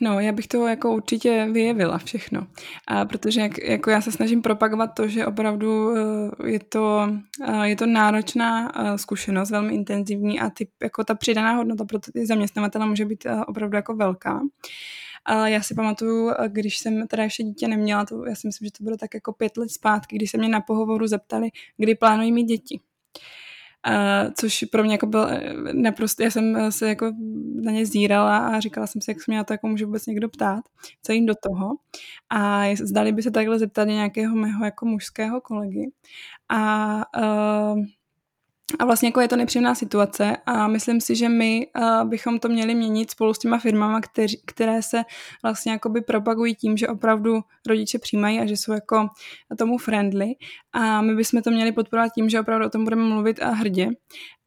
No, 0.02 0.20
já 0.20 0.32
bych 0.32 0.48
to 0.48 0.68
jako 0.68 0.96
určitě 0.96 1.48
vyjevila 1.52 1.98
všechno, 1.98 2.48
a 2.88 3.06
protože 3.06 3.42
jak, 3.42 3.64
jako 3.64 3.90
já 3.90 4.02
se 4.02 4.12
snažím 4.12 4.42
propagovat 4.42 4.88
to, 4.88 5.08
že 5.08 5.26
opravdu 5.26 5.96
eh, 5.98 6.50
je 6.50 6.60
to, 6.60 7.10
eh, 7.48 7.68
je 7.68 7.76
to 7.76 7.86
náročná 7.86 8.72
eh, 8.76 8.98
zkušenost, 8.98 9.52
velmi 9.52 9.76
intenzivní 9.76 10.40
a 10.40 10.50
ty, 10.50 10.68
jako 10.84 11.04
ta 11.04 11.16
přidaná 11.16 11.54
hodnota 11.54 11.86
pro 11.86 12.00
ty 12.00 12.26
zaměstnavatele 12.26 12.86
může 12.86 13.06
být 13.06 13.28
opravdu 13.48 13.76
jako 13.76 13.96
velká. 13.96 14.42
A 15.28 15.48
já 15.48 15.62
si 15.62 15.76
pamatuju, 15.76 16.32
když 16.48 16.78
jsem 16.78 17.08
teda 17.08 17.24
ještě 17.24 17.44
dítě 17.44 17.68
neměla, 17.68 18.06
to, 18.06 18.26
já 18.26 18.36
si 18.36 18.48
myslím, 18.48 18.66
že 18.66 18.72
to 18.78 18.84
bylo 18.84 18.98
tak 18.98 19.14
jako 19.14 19.34
pět 19.34 19.58
let 19.58 19.72
zpátky, 19.72 20.16
když 20.16 20.32
se 20.32 20.38
mě 20.38 20.50
na 20.50 20.62
pohovoru 20.62 21.08
zeptali, 21.08 21.50
kdy 21.78 21.96
plánují 21.96 22.32
mít 22.32 22.44
děti. 22.44 22.80
Uh, 23.88 24.34
což 24.40 24.66
pro 24.72 24.84
mě 24.84 24.94
jako 24.94 25.06
byl 25.06 25.28
naprosto, 25.74 26.24
já 26.24 26.32
jsem 26.32 26.72
se 26.72 26.90
jako 26.90 27.12
na 27.62 27.72
ně 27.72 27.86
zírala 27.86 28.38
a 28.38 28.60
říkala 28.60 28.88
jsem 28.88 29.02
si, 29.02 29.12
jak 29.12 29.22
se 29.22 29.32
mě 29.32 29.38
na 29.38 29.44
to 29.44 29.54
jako 29.54 29.68
může 29.68 29.86
vůbec 29.86 30.06
někdo 30.06 30.30
ptát, 30.30 30.64
co 31.04 31.12
jim 31.12 31.26
do 31.26 31.34
toho. 31.36 31.76
A 32.30 32.64
zdali 32.84 33.12
by 33.12 33.24
se 33.24 33.32
takhle 33.32 33.60
zeptali 33.60 33.94
nějakého 33.94 34.36
mého 34.36 34.66
jako 34.66 34.86
mužského 34.86 35.42
kolegy. 35.42 35.92
A 36.50 36.96
uh, 37.76 37.84
a 38.80 38.86
vlastně 38.86 39.08
jako 39.08 39.22
je 39.22 39.28
to 39.28 39.36
nepříjemná 39.36 39.76
situace 39.76 40.38
a 40.46 40.68
myslím 40.68 41.02
si, 41.02 41.16
že 41.16 41.30
my 41.30 41.68
uh, 41.80 42.10
bychom 42.10 42.40
to 42.40 42.50
měli 42.50 42.76
měnit 42.76 43.12
spolu 43.12 43.34
s 43.34 43.40
těma 43.40 43.60
firmama, 43.60 44.02
kteři, 44.02 44.38
které 44.46 44.82
se 44.82 45.04
vlastně 45.44 45.72
jakoby 45.72 46.02
propagují 46.02 46.56
tím, 46.56 46.78
že 46.78 46.88
opravdu 46.88 47.40
rodiče 47.68 48.00
přijímají 48.00 48.40
a 48.40 48.46
že 48.46 48.58
jsou 48.58 48.72
jako 48.74 49.08
tomu 49.58 49.78
friendly. 49.78 50.28
A 50.74 51.02
my 51.02 51.16
bychom 51.16 51.42
to 51.42 51.52
měli 51.52 51.72
podporovat 51.72 52.10
tím, 52.16 52.30
že 52.30 52.40
opravdu 52.40 52.66
o 52.66 52.70
tom 52.70 52.84
budeme 52.84 53.04
mluvit 53.04 53.42
a 53.42 53.50
hrdě 53.50 53.90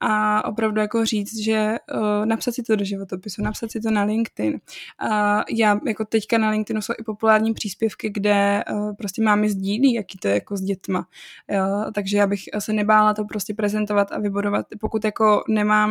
a 0.00 0.44
opravdu 0.44 0.80
jako 0.80 1.04
říct, 1.04 1.38
že 1.38 1.76
uh, 1.94 2.26
napsat 2.26 2.54
si 2.54 2.62
to 2.62 2.76
do 2.76 2.84
životopisu, 2.84 3.42
napsat 3.42 3.70
si 3.70 3.80
to 3.80 3.90
na 3.90 4.04
LinkedIn. 4.04 4.60
A 4.98 5.42
já 5.50 5.80
jako 5.86 6.04
teďka 6.04 6.38
na 6.38 6.50
LinkedInu 6.50 6.82
jsou 6.82 6.92
i 6.98 7.02
populární 7.02 7.54
příspěvky, 7.54 8.10
kde 8.10 8.64
uh, 8.72 8.94
prostě 8.94 9.22
mámy 9.22 9.50
sdílí, 9.50 9.92
jaký 9.92 10.18
to 10.18 10.28
je 10.28 10.34
jako 10.34 10.56
s 10.56 10.60
dětma. 10.60 11.06
Jo? 11.48 11.84
Takže 11.94 12.18
já 12.18 12.26
bych 12.26 12.40
se 12.58 12.72
nebála 12.72 13.14
to 13.14 13.24
prostě 13.24 13.54
prezentovat 13.54 14.12
a 14.12 14.18
vybudovat. 14.18 14.66
Pokud 14.80 15.04
jako 15.04 15.44
nemám, 15.48 15.90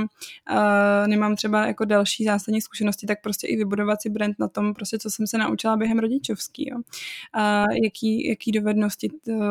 uh, 0.51 1.07
nemám 1.07 1.35
třeba 1.35 1.67
jako 1.67 1.85
další 1.85 2.25
zásadní 2.25 2.61
zkušenosti, 2.61 3.07
tak 3.07 3.21
prostě 3.21 3.47
i 3.47 3.55
vybudovat 3.55 4.01
si 4.01 4.09
brand 4.09 4.39
na 4.39 4.47
tom, 4.47 4.73
prostě 4.73 4.99
co 4.99 5.09
jsem 5.09 5.27
se 5.27 5.37
naučila 5.37 5.77
během 5.77 5.99
rodičovský. 5.99 6.69
Jo? 6.69 6.77
Uh, 6.77 7.75
jaký, 7.83 8.27
jaký 8.27 8.51
dovednosti 8.51 9.09
uh, 9.27 9.43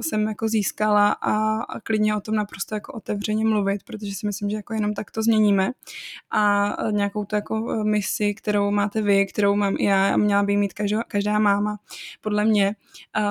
jsem 0.00 0.26
jako 0.26 0.48
získala 0.48 1.12
a, 1.12 1.62
a 1.62 1.80
klidně 1.80 2.16
o 2.16 2.20
tom 2.20 2.34
naprosto 2.34 2.74
jako 2.74 2.92
otevřeně 2.92 3.44
mluvit 3.44 3.79
změnit, 3.80 3.82
protože 3.84 4.14
si 4.14 4.26
myslím, 4.26 4.50
že 4.50 4.56
jako 4.56 4.74
jenom 4.74 4.94
tak 4.94 5.10
to 5.10 5.22
změníme. 5.22 5.70
A 6.30 6.76
nějakou 6.90 7.24
tu 7.24 7.36
jako 7.36 7.72
e, 7.72 7.84
misi, 7.84 8.34
kterou 8.34 8.70
máte 8.70 9.02
vy, 9.02 9.26
kterou 9.26 9.56
mám 9.56 9.74
i 9.78 9.84
já 9.84 10.14
a 10.14 10.16
měla 10.16 10.42
by 10.42 10.56
mít 10.56 10.72
každá, 10.72 11.02
každá 11.08 11.38
máma, 11.38 11.78
podle 12.20 12.44
mě 12.44 12.74
a, 13.14 13.22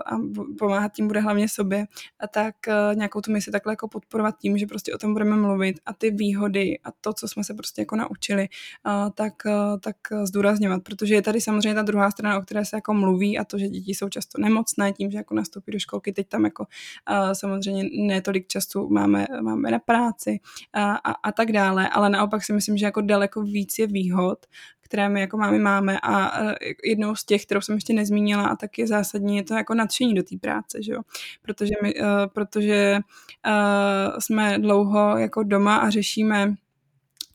a 0.00 0.18
pomáhat 0.58 0.92
tím 0.92 1.06
bude 1.06 1.20
hlavně 1.20 1.48
sobě, 1.48 1.86
a 2.20 2.26
tak 2.28 2.68
e, 2.68 2.94
nějakou 2.94 3.20
tu 3.20 3.32
misi 3.32 3.50
takhle 3.50 3.72
jako 3.72 3.88
podporovat 3.88 4.38
tím, 4.38 4.58
že 4.58 4.66
prostě 4.66 4.94
o 4.94 4.98
tom 4.98 5.12
budeme 5.12 5.36
mluvit 5.36 5.80
a 5.86 5.92
ty 5.92 6.10
výhody 6.10 6.78
a 6.84 6.92
to, 7.00 7.12
co 7.12 7.28
jsme 7.28 7.44
se 7.44 7.54
prostě 7.54 7.82
jako 7.82 7.96
naučili, 7.96 8.48
a, 8.84 9.10
tak, 9.10 9.46
a, 9.46 9.78
tak 9.78 9.96
zdůrazňovat, 10.24 10.82
protože 10.82 11.14
je 11.14 11.22
tady 11.22 11.40
samozřejmě 11.40 11.74
ta 11.74 11.82
druhá 11.82 12.10
strana, 12.10 12.38
o 12.38 12.42
které 12.42 12.64
se 12.64 12.76
jako 12.76 12.94
mluví 12.94 13.38
a 13.38 13.44
to, 13.44 13.58
že 13.58 13.68
děti 13.68 13.94
jsou 13.94 14.08
často 14.08 14.40
nemocné 14.40 14.92
tím, 14.92 15.10
že 15.10 15.18
jako 15.18 15.34
nastoupí 15.34 15.72
do 15.72 15.78
školky, 15.78 16.12
teď 16.12 16.28
tam 16.28 16.44
jako 16.44 16.66
a, 17.06 17.34
samozřejmě 17.34 17.84
ne 18.06 18.20
tolik 18.22 18.46
času 18.46 18.88
máme, 18.88 19.26
máme 19.42 19.51
na 19.56 19.78
práci 19.78 20.40
a, 20.72 20.94
a, 20.94 21.12
a 21.12 21.32
tak 21.32 21.52
dále, 21.52 21.88
ale 21.88 22.10
naopak 22.10 22.44
si 22.44 22.52
myslím, 22.52 22.76
že 22.76 22.86
jako 22.86 23.00
daleko 23.00 23.42
víc 23.42 23.78
je 23.78 23.86
výhod, 23.86 24.46
které 24.92 25.08
my 25.08 25.20
jako 25.20 25.36
máme 25.36 25.58
máme 25.58 25.98
a 26.02 26.42
jednou 26.84 27.14
z 27.14 27.24
těch, 27.24 27.46
kterou 27.46 27.60
jsem 27.60 27.74
ještě 27.74 27.92
nezmínila 27.92 28.46
a 28.46 28.56
tak 28.56 28.78
je 28.78 28.86
zásadní, 28.86 29.36
je 29.36 29.42
to 29.42 29.54
jako 29.54 29.74
nadšení 29.74 30.14
do 30.14 30.22
té 30.22 30.36
práce, 30.40 30.82
že 30.82 30.92
jo? 30.92 31.00
Protože, 31.42 31.74
my, 31.82 31.94
uh, 31.94 32.06
protože 32.32 32.98
uh, 33.46 34.18
jsme 34.18 34.58
dlouho 34.58 35.18
jako 35.18 35.42
doma 35.42 35.76
a 35.76 35.90
řešíme 35.90 36.54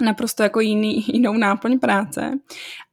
naprosto 0.01 0.43
jako 0.43 0.59
jiný, 0.59 1.05
jinou 1.07 1.33
náplň 1.33 1.79
práce 1.79 2.39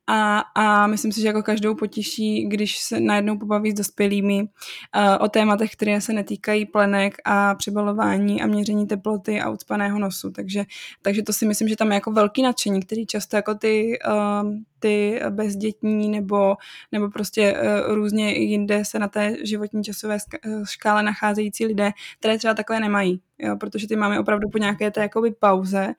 a, 0.07 0.39
a 0.55 0.87
myslím 0.87 1.13
si, 1.13 1.21
že 1.21 1.27
jako 1.27 1.43
každou 1.43 1.75
potěší, 1.75 2.49
když 2.49 2.79
se 2.79 3.01
najednou 3.01 3.39
pobaví 3.39 3.71
s 3.71 3.75
dospělými 3.75 4.43
uh, 4.43 4.49
o 5.21 5.29
tématech, 5.29 5.73
které 5.73 6.01
se 6.01 6.13
netýkají 6.13 6.67
plenek 6.67 7.15
a 7.25 7.55
přebalování 7.55 8.43
a 8.43 8.47
měření 8.47 8.87
teploty 8.87 9.41
a 9.41 9.51
ucpaného 9.51 9.99
nosu. 9.99 10.31
Takže, 10.31 10.65
takže 11.03 11.23
to 11.23 11.33
si 11.33 11.47
myslím, 11.47 11.69
že 11.69 11.77
tam 11.77 11.89
je 11.89 11.95
jako 11.95 12.13
velký 12.13 12.43
nadšení, 12.43 12.83
který 12.83 13.07
často 13.07 13.37
jako 13.37 13.55
ty, 13.55 13.99
uh, 14.07 14.51
ty 14.79 15.21
bezdětní 15.31 16.09
nebo, 16.09 16.57
nebo 16.93 17.11
prostě 17.11 17.53
uh, 17.53 17.95
různě 17.95 18.35
jinde 18.35 18.85
se 18.85 18.99
na 18.99 19.09
té 19.09 19.37
životní 19.43 19.85
časové 19.85 20.19
škále 20.65 21.03
nacházející 21.03 21.67
lidé, 21.67 21.91
které 22.19 22.39
třeba 22.39 22.55
takové 22.55 22.81
nemají, 22.81 23.21
jo, 23.39 23.57
protože 23.57 23.89
ty 23.89 23.97
máme 23.97 24.21
opravdu 24.21 24.49
po 24.49 24.59
nějaké 24.59 24.91
té 24.91 25.01
jakoby 25.01 25.31
pauze 25.31 25.95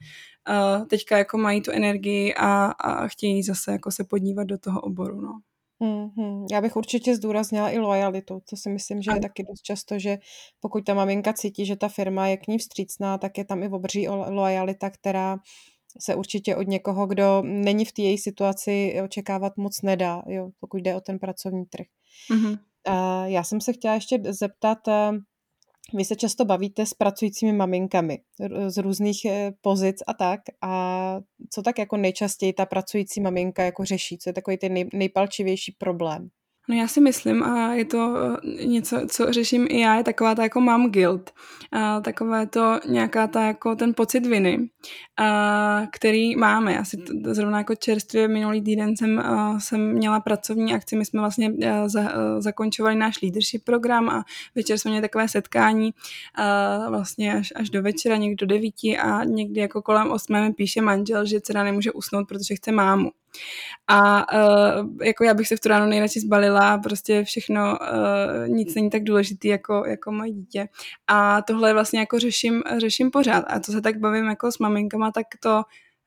uh, 0.49 0.85
teďka 0.85 1.17
jako 1.17 1.37
mají 1.37 1.61
tu 1.61 1.71
energii 1.71 2.33
a, 2.33 2.65
a 2.65 3.07
chtějí 3.07 3.43
zase 3.43 3.71
jako 3.71 3.91
se 3.91 4.03
podívat 4.03 4.43
do 4.43 4.57
toho 4.57 4.81
oboru, 4.81 5.21
no. 5.21 5.39
Mm-hmm. 5.81 6.45
Já 6.51 6.61
bych 6.61 6.75
určitě 6.75 7.15
zdůraznila 7.15 7.69
i 7.69 7.79
lojalitu, 7.79 8.41
co 8.45 8.57
si 8.57 8.69
myslím, 8.69 9.01
že 9.01 9.11
je 9.11 9.19
taky 9.19 9.43
dost 9.43 9.61
často, 9.61 9.99
že 9.99 10.17
pokud 10.59 10.85
ta 10.85 10.93
maminka 10.93 11.33
cítí, 11.33 11.65
že 11.65 11.75
ta 11.75 11.87
firma 11.87 12.27
je 12.27 12.37
k 12.37 12.47
ní 12.47 12.57
vstřícná, 12.57 13.17
tak 13.17 13.37
je 13.37 13.45
tam 13.45 13.63
i 13.63 13.69
obří 13.69 14.07
lojalita, 14.07 14.89
která 14.89 15.37
se 15.99 16.15
určitě 16.15 16.55
od 16.55 16.67
někoho, 16.67 17.07
kdo 17.07 17.41
není 17.45 17.85
v 17.85 17.91
té 17.91 18.01
její 18.01 18.17
situaci, 18.17 19.01
očekávat 19.03 19.57
moc 19.57 19.81
nedá, 19.81 20.23
jo, 20.27 20.49
pokud 20.59 20.77
jde 20.77 20.95
o 20.95 21.01
ten 21.01 21.19
pracovní 21.19 21.65
trh. 21.65 21.85
Mm-hmm. 22.31 22.59
Já 23.25 23.43
jsem 23.43 23.61
se 23.61 23.73
chtěla 23.73 23.93
ještě 23.93 24.19
zeptat, 24.29 24.87
uh, 24.87 25.17
vy 25.93 26.05
se 26.05 26.15
často 26.15 26.45
bavíte 26.45 26.85
s 26.85 26.93
pracujícími 26.93 27.53
maminkami 27.53 28.19
z 28.67 28.77
různých 28.77 29.25
eh, 29.25 29.51
pozic 29.61 29.95
a 30.07 30.13
tak. 30.13 30.39
A 30.61 31.19
co 31.49 31.61
tak 31.61 31.79
jako 31.79 31.97
nejčastěji 31.97 32.53
ta 32.53 32.65
pracující 32.65 33.21
maminka 33.21 33.63
jako 33.63 33.85
řeší? 33.85 34.17
Co 34.17 34.29
je 34.29 34.33
takový 34.33 34.57
ten 34.57 34.73
nej, 34.73 34.89
nejpalčivější 34.93 35.71
problém? 35.71 36.29
No 36.67 36.75
já 36.75 36.87
si 36.87 37.01
myslím, 37.01 37.43
a 37.43 37.73
je 37.73 37.85
to 37.85 38.15
eh, 38.17 38.65
něco, 38.65 39.01
co 39.07 39.33
řeším 39.33 39.67
i 39.69 39.79
já, 39.79 39.95
je 39.95 40.03
taková 40.03 40.35
ta 40.35 40.43
jako 40.43 40.61
mám 40.61 40.91
guilt. 40.91 41.31
A 41.71 42.01
takové 42.01 42.47
to 42.47 42.79
nějaká 42.87 43.27
ta 43.27 43.41
jako 43.41 43.75
ten 43.75 43.93
pocit 43.93 44.25
viny, 44.25 44.69
a, 45.17 45.81
který 45.91 46.35
máme. 46.35 46.79
Asi 46.79 46.97
to, 46.97 47.33
zrovna 47.33 47.57
jako 47.57 47.75
čerstvě 47.75 48.27
minulý 48.27 48.61
týden 48.61 48.97
jsem, 48.97 49.19
a, 49.19 49.59
jsem 49.59 49.93
měla 49.93 50.19
pracovní 50.19 50.73
akci, 50.73 50.95
my 50.95 51.05
jsme 51.05 51.19
vlastně 51.19 51.53
za, 51.85 52.11
zakončovali 52.39 52.95
náš 52.95 53.21
leadership 53.21 53.63
program 53.63 54.09
a 54.09 54.23
večer 54.55 54.77
jsme 54.77 54.91
měli 54.91 55.01
takové 55.01 55.27
setkání 55.27 55.93
a, 56.35 56.89
vlastně 56.89 57.33
až, 57.33 57.53
až 57.55 57.69
do 57.69 57.81
večera, 57.81 58.17
někdy 58.17 58.35
do 58.35 58.45
devíti 58.45 58.97
a 58.97 59.23
někdy 59.23 59.61
jako 59.61 59.81
kolem 59.81 60.11
osmé 60.11 60.47
mi 60.47 60.53
píše 60.53 60.81
manžel, 60.81 61.25
že 61.25 61.41
dcera 61.41 61.63
nemůže 61.63 61.91
usnout, 61.91 62.27
protože 62.27 62.55
chce 62.55 62.71
mámu. 62.71 63.11
A 63.87 64.25
uh, 64.33 64.89
jako 65.03 65.23
já 65.23 65.33
bych 65.33 65.47
se 65.47 65.55
v 65.55 65.59
tu 65.59 65.69
ráno 65.69 65.85
nejradši 65.85 66.19
zbalila, 66.19 66.77
prostě 66.77 67.23
všechno, 67.23 67.77
uh, 67.81 68.47
nic 68.47 68.75
není 68.75 68.89
tak 68.89 69.03
důležitý 69.03 69.47
jako, 69.47 69.83
jako 69.87 70.11
moje 70.11 70.31
dítě. 70.31 70.67
A 71.07 71.41
tohle 71.41 71.73
vlastně 71.73 71.99
jako 71.99 72.19
řeším, 72.19 72.63
řeším 72.77 73.11
pořád. 73.11 73.45
A 73.47 73.59
to 73.59 73.71
se 73.71 73.81
tak 73.81 73.99
bavím 73.99 74.25
jako 74.25 74.51
s 74.51 74.59
maminkama, 74.59 75.11
tak 75.11 75.25
to 75.39 75.61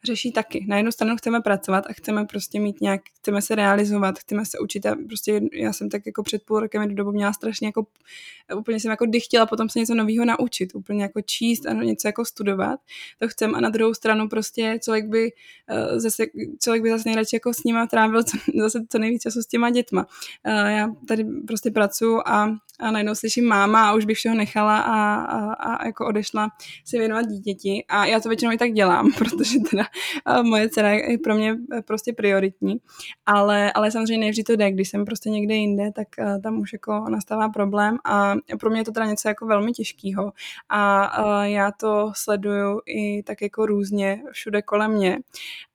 řeší 0.09 0.33
taky. 0.33 0.65
Na 0.69 0.77
jednu 0.77 0.93
stranu 0.93 1.17
chceme 1.17 1.41
pracovat 1.41 1.85
a 1.91 1.93
chceme 1.93 2.25
prostě 2.25 2.61
mít 2.61 2.81
nějak, 2.81 3.01
chceme 3.19 3.43
se 3.43 3.55
realizovat, 3.55 4.19
chceme 4.19 4.47
se 4.47 4.59
učit 4.59 4.87
a 4.87 4.97
prostě 5.07 5.41
já 5.53 5.73
jsem 5.73 5.89
tak 5.89 6.07
jako 6.07 6.23
před 6.23 6.43
půl 6.43 6.61
rokem 6.61 6.89
do 6.89 6.95
dobu 6.95 7.13
měla 7.13 7.33
strašně 7.33 7.69
jako, 7.69 7.87
úplně 8.57 8.81
jsem 8.81 8.91
jako 8.91 9.07
dychtila 9.07 9.47
potom 9.47 9.69
se 9.69 9.79
něco 9.79 9.95
nového 9.95 10.25
naučit, 10.25 10.75
úplně 10.75 11.03
jako 11.03 11.21
číst 11.21 11.67
a 11.67 11.73
něco 11.73 12.09
jako 12.09 12.25
studovat, 12.25 12.81
to 13.19 13.29
chcem 13.29 13.55
a 13.55 13.61
na 13.61 13.69
druhou 13.69 13.95
stranu 13.95 14.29
prostě 14.29 14.79
člověk 14.85 15.07
by 15.07 15.33
uh, 15.71 15.99
zase, 15.99 16.27
člověk 16.63 16.83
by 16.83 16.91
zase 16.91 17.09
nejradši 17.09 17.37
jako 17.37 17.55
s 17.55 17.65
nima 17.65 17.87
trávil 17.87 18.23
co, 18.23 18.39
zase 18.61 18.85
co 18.89 18.99
nejvíc 18.99 19.23
času 19.23 19.43
s 19.43 19.47
těma 19.47 19.71
dětma. 19.71 20.07
Uh, 20.47 20.69
já 20.69 20.89
tady 21.09 21.25
prostě 21.47 21.71
pracuji 21.71 22.21
a 22.27 22.49
a 22.81 22.91
najednou 22.91 23.15
slyším 23.15 23.45
máma 23.45 23.89
a 23.89 23.95
už 23.95 24.05
bych 24.05 24.17
všeho 24.17 24.35
nechala 24.35 24.79
a, 24.79 25.15
a, 25.15 25.53
a 25.53 25.87
jako 25.87 26.07
odešla 26.07 26.49
se 26.85 26.99
věnovat 26.99 27.27
dítěti 27.27 27.85
a 27.89 28.07
já 28.07 28.21
to 28.21 28.29
většinou 28.29 28.53
i 28.53 28.59
tak 28.59 28.73
dělám, 28.73 29.13
protože 29.19 29.59
teda 29.71 29.85
moje 30.43 30.69
dcera 30.69 30.91
je 30.91 31.19
pro 31.19 31.35
mě 31.35 31.57
prostě 31.87 32.13
prioritní, 32.13 32.77
ale, 33.27 33.73
ale 33.73 33.91
samozřejmě 33.91 34.27
nevždy 34.27 34.43
to 34.45 34.57
jde, 34.57 34.71
když 34.71 34.89
jsem 34.89 35.05
prostě 35.05 35.31
někde 35.31 35.55
jinde, 35.55 35.91
tak 35.93 36.09
tam 36.43 36.61
už 36.61 36.73
jako 36.73 37.05
nastává 37.09 37.49
problém. 37.49 37.99
A 38.05 38.35
pro 38.61 38.71
mě 38.71 38.81
je 38.81 38.85
to 38.85 38.93
teda 38.93 39.07
něco 39.07 39.29
jako 39.29 39.47
velmi 39.47 39.73
těžkého 39.73 40.33
a, 40.69 41.05
a 41.05 41.45
já 41.45 41.73
to 41.73 42.13
sleduju 42.15 42.81
i 42.87 43.23
tak 43.23 43.43
jako 43.43 43.67
různě 43.67 44.23
všude 44.33 44.63
kolem 44.63 44.91
mě. 44.91 45.19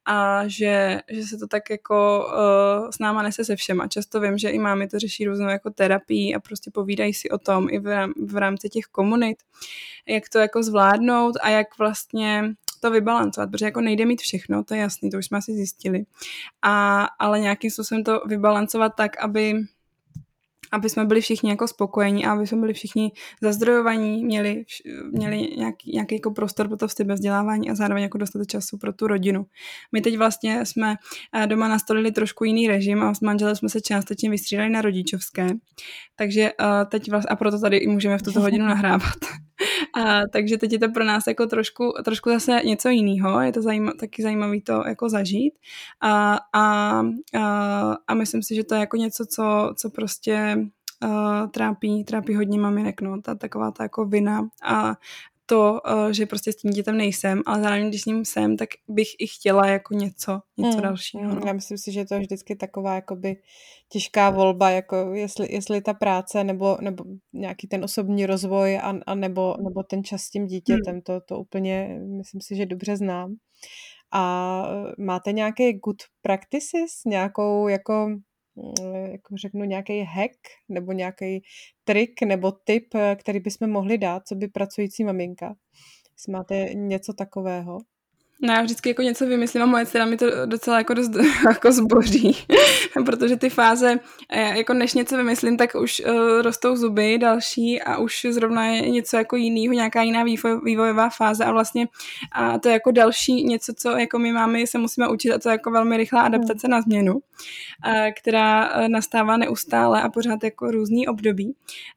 A 0.06 0.48
že, 0.48 1.00
že 1.12 1.24
se 1.24 1.38
to 1.38 1.48
tak 1.48 1.70
jako 1.70 2.26
uh, 2.28 2.90
s 2.90 3.00
náma 3.00 3.22
nese 3.22 3.46
se 3.46 3.56
všema. 3.56 3.88
Často 3.88 4.20
vím, 4.22 4.38
že 4.38 4.50
i 4.50 4.60
mámy 4.60 4.88
to 4.88 5.00
řeší 5.00 5.26
různou 5.26 5.48
jako 5.48 5.70
terapii 5.70 6.36
a 6.36 6.40
prostě 6.40 6.72
povídají 6.72 7.14
si 7.14 7.30
o 7.30 7.38
tom 7.38 7.68
i 7.70 7.80
v, 7.80 8.08
v 8.26 8.38
rámci 8.38 8.70
těch 8.70 8.86
komunit, 8.86 9.38
jak 10.08 10.30
to 10.30 10.40
jako 10.40 10.64
zvládnout 10.64 11.36
a 11.42 11.50
jak 11.50 11.78
vlastně 11.78 12.44
to 12.84 12.92
vybalancovat, 12.92 13.52
protože 13.52 13.66
jako 13.66 13.82
nejde 13.82 14.06
mít 14.06 14.22
všechno, 14.22 14.64
to 14.64 14.74
je 14.74 14.80
jasný, 14.80 15.10
to 15.10 15.18
už 15.18 15.26
jsme 15.26 15.38
asi 15.38 15.54
zjistili, 15.54 16.06
a, 16.62 17.04
ale 17.20 17.40
nějakým 17.40 17.72
způsobem 17.72 18.04
to 18.04 18.22
vybalancovat 18.28 18.92
tak, 18.96 19.24
aby 19.24 19.56
aby 20.74 20.90
jsme 20.90 21.06
byli 21.06 21.22
všichni 21.22 21.50
jako 21.50 21.68
spokojení 21.68 22.26
a 22.26 22.32
aby 22.32 22.48
jsme 22.48 22.58
byli 22.58 22.74
všichni 22.74 23.12
zazdrojovaní, 23.42 24.26
měli, 24.26 24.64
měli 25.12 25.38
nějaký, 25.58 25.92
nějaký 25.94 26.16
jako 26.16 26.32
prostor 26.32 26.68
pro 26.68 26.78
to 26.78 26.88
vzdělávání 27.14 27.70
a 27.70 27.76
zároveň 27.76 28.04
jako 28.04 28.18
dostatek 28.18 28.48
času 28.48 28.78
pro 28.78 28.94
tu 28.94 29.08
rodinu. 29.08 29.46
My 29.92 30.02
teď 30.02 30.18
vlastně 30.18 30.66
jsme 30.66 30.96
eh, 31.34 31.48
doma 31.48 31.68
nastolili 31.68 32.12
trošku 32.12 32.44
jiný 32.44 32.68
režim 32.68 33.04
a 33.04 33.14
s 33.14 33.22
manželem 33.22 33.56
jsme 33.56 33.70
se 33.70 33.82
částečně 33.82 34.30
vystřídali 34.30 34.70
na 34.70 34.82
rodičovské, 34.82 35.48
takže 36.16 36.52
uh, 36.60 36.90
teď 36.90 37.12
vlastně, 37.12 37.30
a 37.30 37.36
proto 37.36 37.60
tady 37.60 37.78
i 37.78 37.88
můžeme 37.88 38.18
v 38.18 38.22
tuto 38.22 38.42
hodinu 38.42 38.66
nahrávat. 38.66 39.18
A, 39.96 40.22
takže 40.32 40.58
teď 40.58 40.72
je 40.72 40.80
to 40.80 40.90
pro 40.90 41.04
nás 41.04 41.28
jako 41.28 41.46
trošku, 41.46 41.94
trošku 42.06 42.30
zase 42.30 42.62
něco 42.66 42.90
jiného, 42.90 43.42
je 43.42 43.52
to 43.52 43.62
zajímavé, 43.62 43.98
taky 43.98 44.24
zajímavé 44.24 44.62
to 44.62 44.84
jako 44.88 45.10
zažít. 45.10 45.54
A, 46.02 46.38
a, 46.54 47.00
a, 47.40 47.98
a 48.08 48.14
myslím 48.14 48.44
si, 48.44 48.56
že 48.56 48.64
to 48.64 48.76
je 48.76 48.80
jako 48.80 48.98
něco, 48.98 49.26
co, 49.26 49.74
co 49.78 49.90
prostě 49.90 50.58
uh, 51.04 51.48
trápí, 51.52 52.04
trápí 52.04 52.36
hodně 52.36 52.60
maminek, 52.60 53.02
no, 53.02 53.22
ta 53.22 53.36
taková 53.36 53.72
ta 53.72 53.84
jako 53.84 54.06
vina 54.06 54.48
a 54.64 54.96
to, 55.46 55.82
uh, 55.92 56.10
že 56.12 56.26
prostě 56.26 56.52
s 56.52 56.56
tím 56.56 56.72
dítětem 56.72 56.98
nejsem, 56.98 57.42
ale 57.46 57.62
zároveň, 57.62 57.90
když 57.90 58.02
s 58.02 58.06
ním 58.06 58.26
jsem, 58.26 58.58
tak 58.58 58.70
bych 58.88 59.08
i 59.20 59.28
chtěla 59.28 59.68
jako 59.68 59.94
něco, 59.94 60.40
něco 60.58 60.78
mm, 60.78 60.84
dalšího. 60.84 61.36
No. 61.36 61.42
Já 61.46 61.54
myslím 61.54 61.78
si, 61.78 61.92
že 61.92 62.06
to 62.06 62.14
je 62.14 62.20
vždycky 62.20 62.56
taková 62.56 62.96
jakoby 62.96 63.36
těžká 63.90 64.30
volba, 64.30 64.70
jako 64.70 64.96
jestli, 65.14 65.54
jestli 65.54 65.82
ta 65.82 65.94
práce 65.94 66.44
nebo, 66.44 66.78
nebo 66.82 67.04
nějaký 67.34 67.68
ten 67.68 67.84
osobní 67.84 68.26
rozvoj 68.26 68.78
a, 68.78 68.94
a 69.08 69.16
nebo, 69.16 69.56
nebo 69.64 69.84
ten 69.84 70.04
čas 70.04 70.22
s 70.22 70.30
tím 70.30 70.48
dítětem, 70.48 70.96
mm. 70.96 71.02
to, 71.02 71.22
to 71.22 71.40
úplně 71.40 72.00
myslím 72.18 72.42
si, 72.42 72.56
že 72.56 72.66
dobře 72.66 72.98
znám. 72.98 73.36
A 74.16 74.64
máte 74.98 75.32
nějaké 75.32 75.74
good 75.74 75.98
practices, 76.22 76.92
nějakou 77.06 77.68
jako 77.68 78.08
Mm, 78.08 78.20
jako 79.12 79.38
řeknu, 79.38 79.64
nějaký 79.64 80.00
hack 80.02 80.38
nebo 80.70 80.92
nějaký 80.92 81.42
trik 81.84 82.22
nebo 82.22 82.52
tip, 82.52 82.94
který 83.16 83.40
bychom 83.40 83.70
mohli 83.70 83.98
dát, 83.98 84.28
co 84.28 84.36
by 84.36 84.48
pracující 84.48 85.04
maminka. 85.04 85.56
Jestli 86.14 86.32
máte 86.32 86.70
něco 86.74 87.14
takového. 87.14 87.78
No 88.44 88.54
já 88.54 88.62
vždycky 88.62 88.90
jako 88.90 89.02
něco 89.02 89.26
vymyslím 89.26 89.64
a 89.64 89.66
moje 89.66 89.86
dcera 89.86 90.06
mi 90.06 90.18
to 90.18 90.46
docela 90.46 90.78
jako 90.78 90.94
dost 90.94 91.12
jako 91.48 91.72
zboří, 91.72 92.38
protože 93.06 93.36
ty 93.36 93.50
fáze, 93.50 94.00
eh, 94.30 94.58
jako 94.58 94.74
než 94.74 94.94
něco 94.94 95.18
vymyslím, 95.18 95.58
tak 95.58 95.76
už 95.76 96.02
uh, 96.06 96.42
rostou 96.42 96.76
zuby 96.76 97.18
další 97.18 97.82
a 97.82 97.98
už 97.98 98.26
zrovna 98.30 98.66
je 98.66 98.90
něco 98.90 99.18
jako 99.18 99.36
jiného, 99.36 99.74
nějaká 99.74 100.02
jiná 100.02 100.24
vývoj, 100.24 100.60
vývojová 100.64 101.10
fáze 101.10 101.46
a 101.46 101.52
vlastně 101.52 101.88
a 102.32 102.60
to 102.60 102.68
je 102.68 102.74
jako 102.74 102.92
další 102.92 103.44
něco, 103.44 103.74
co 103.78 103.90
jako 103.90 104.20
my 104.20 104.32
máme, 104.32 104.68
se 104.68 104.78
musíme 104.78 105.10
učit 105.10 105.32
a 105.32 105.40
to 105.40 105.50
je 105.50 105.54
jako 105.54 105.72
velmi 105.72 105.98
rychlá 105.98 106.22
adaptace 106.22 106.68
na 106.68 106.82
změnu, 106.82 107.14
uh, 107.14 107.22
která 108.22 108.74
nastává 108.88 109.38
neustále 109.38 110.02
a 110.02 110.10
pořád 110.10 110.44
jako 110.44 110.72
různý 110.72 111.08
období. 111.08 111.56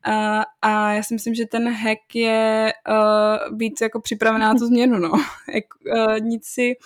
Uh, 0.09 0.43
a 0.63 0.93
já 0.93 1.03
si 1.03 1.15
myslím, 1.15 1.35
že 1.35 1.47
ten 1.47 1.69
hack 1.69 2.15
je 2.15 2.73
uh, 2.89 3.57
být 3.57 3.81
jako 3.81 4.01
připravená 4.01 4.53
na 4.53 4.59
tu 4.59 4.67
změnu, 4.67 4.99
no. 4.99 5.13
Jak, 5.55 5.65
uh, 5.97 6.17
nic 6.37 6.45
si 6.45 6.77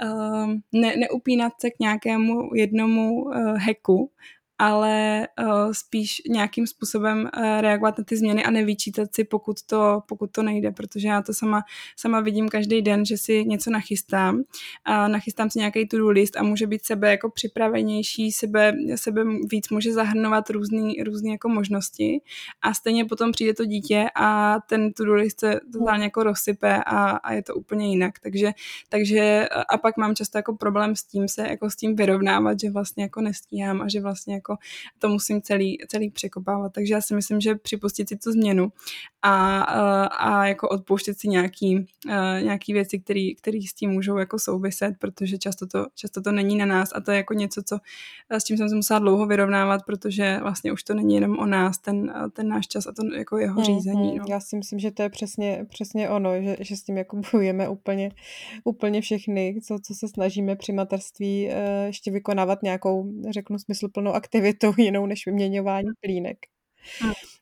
uh, 0.00 0.48
ne, 0.72 0.96
neupínat 0.96 1.52
se 1.60 1.70
k 1.70 1.78
nějakému 1.80 2.54
jednomu 2.54 3.22
uh, 3.22 3.58
hacku, 3.58 4.10
ale 4.58 5.28
uh, 5.40 5.72
spíš 5.72 6.22
nějakým 6.28 6.66
způsobem 6.66 7.18
uh, 7.18 7.42
reagovat 7.60 7.98
na 7.98 8.04
ty 8.04 8.16
změny 8.16 8.44
a 8.44 8.50
nevyčítat 8.50 9.14
si, 9.14 9.24
pokud 9.24 9.62
to, 9.62 10.02
pokud 10.08 10.30
to 10.30 10.42
nejde, 10.42 10.70
protože 10.70 11.08
já 11.08 11.22
to 11.22 11.34
sama, 11.34 11.62
sama 11.96 12.20
vidím 12.20 12.48
každý 12.48 12.82
den, 12.82 13.04
že 13.04 13.18
si 13.18 13.44
něco 13.44 13.70
nachystám 13.70 14.42
a 14.84 15.08
nachystám 15.08 15.50
si 15.50 15.58
nějaký 15.58 15.88
to-do 15.88 16.10
list 16.10 16.36
a 16.36 16.42
může 16.42 16.66
být 16.66 16.84
sebe 16.84 17.10
jako 17.10 17.30
připravenější, 17.30 18.32
sebe, 18.32 18.72
sebe 18.94 19.24
víc 19.50 19.68
může 19.70 19.92
zahrnovat 19.92 20.50
různé 20.50 20.92
různý 21.04 21.30
jako 21.30 21.48
možnosti. 21.48 22.20
A 22.62 22.74
stejně 22.74 23.04
potom 23.04 23.32
přijde 23.32 23.54
to 23.54 23.64
dítě 23.64 24.06
a 24.14 24.58
ten 24.68 24.92
to-do 24.92 25.14
list 25.14 25.40
se 25.40 25.60
totálně 25.72 26.04
jako 26.04 26.22
rozsype 26.22 26.82
a, 26.86 27.10
a 27.10 27.32
je 27.32 27.42
to 27.42 27.54
úplně 27.54 27.88
jinak, 27.88 28.18
takže, 28.18 28.52
takže 28.88 29.48
a 29.68 29.78
pak 29.78 29.96
mám 29.96 30.14
často 30.14 30.38
jako 30.38 30.56
problém 30.56 30.96
s 30.96 31.04
tím 31.04 31.28
se 31.28 31.48
jako 31.48 31.70
s 31.70 31.76
tím 31.76 31.96
vyrovnávat, 31.96 32.60
že 32.60 32.70
vlastně 32.70 33.02
jako 33.02 33.20
nestíhám 33.20 33.82
a 33.82 33.88
že 33.88 34.00
vlastně 34.00 34.34
jako 34.34 34.47
to 34.98 35.08
musím 35.08 35.42
celý, 35.42 35.78
celý 35.88 36.10
překopávat, 36.10 36.72
takže 36.72 36.94
já 36.94 37.00
si 37.00 37.14
myslím, 37.14 37.40
že 37.40 37.54
připustit 37.54 38.08
si 38.08 38.16
tu 38.16 38.32
změnu 38.32 38.72
a, 39.22 39.60
a 40.06 40.46
jako 40.46 40.68
odpouštět 40.68 41.18
si 41.18 41.28
nějaký, 41.28 41.86
nějaký 42.40 42.72
věci, 42.72 42.98
které 43.38 43.58
s 43.68 43.74
tím 43.74 43.90
můžou 43.90 44.16
jako 44.16 44.38
souviset, 44.38 44.94
protože 44.98 45.38
často 45.38 45.66
to, 45.66 45.86
často 45.94 46.22
to 46.22 46.32
není 46.32 46.56
na 46.56 46.66
nás 46.66 46.88
a 46.94 47.00
to 47.00 47.10
je 47.10 47.16
jako 47.16 47.34
něco, 47.34 47.62
co, 47.62 47.78
s 48.30 48.44
čím 48.44 48.56
jsem 48.56 48.68
se 48.68 48.74
musela 48.74 48.98
dlouho 48.98 49.26
vyrovnávat, 49.26 49.82
protože 49.86 50.38
vlastně 50.42 50.72
už 50.72 50.82
to 50.82 50.94
není 50.94 51.14
jenom 51.14 51.38
o 51.38 51.46
nás, 51.46 51.78
ten, 51.78 52.14
ten 52.32 52.48
náš 52.48 52.66
čas 52.68 52.86
a 52.86 52.92
to 52.92 53.14
jako 53.14 53.38
jeho 53.38 53.64
řízení. 53.64 54.18
No. 54.18 54.24
Já 54.28 54.40
si 54.40 54.56
myslím, 54.56 54.78
že 54.78 54.90
to 54.90 55.02
je 55.02 55.08
přesně, 55.08 55.66
přesně 55.68 56.08
ono, 56.08 56.42
že, 56.42 56.56
že 56.60 56.76
s 56.76 56.82
tím 56.82 56.96
jako 56.96 57.20
bojujeme 57.32 57.68
úplně, 57.68 58.10
úplně 58.64 59.00
všechny, 59.00 59.60
co, 59.66 59.78
co 59.78 59.94
se 59.94 60.08
snažíme 60.08 60.56
při 60.56 60.72
materství 60.72 61.48
eh, 61.50 61.86
ještě 61.86 62.10
vykonávat 62.10 62.62
nějakou, 62.62 63.12
řeknu, 63.30 63.58
smysluplnou 63.58 64.12
aktivitu 64.12 64.37
jinou 64.78 65.06
než 65.06 65.26
vyměňování 65.26 65.88
plínek. 66.00 66.38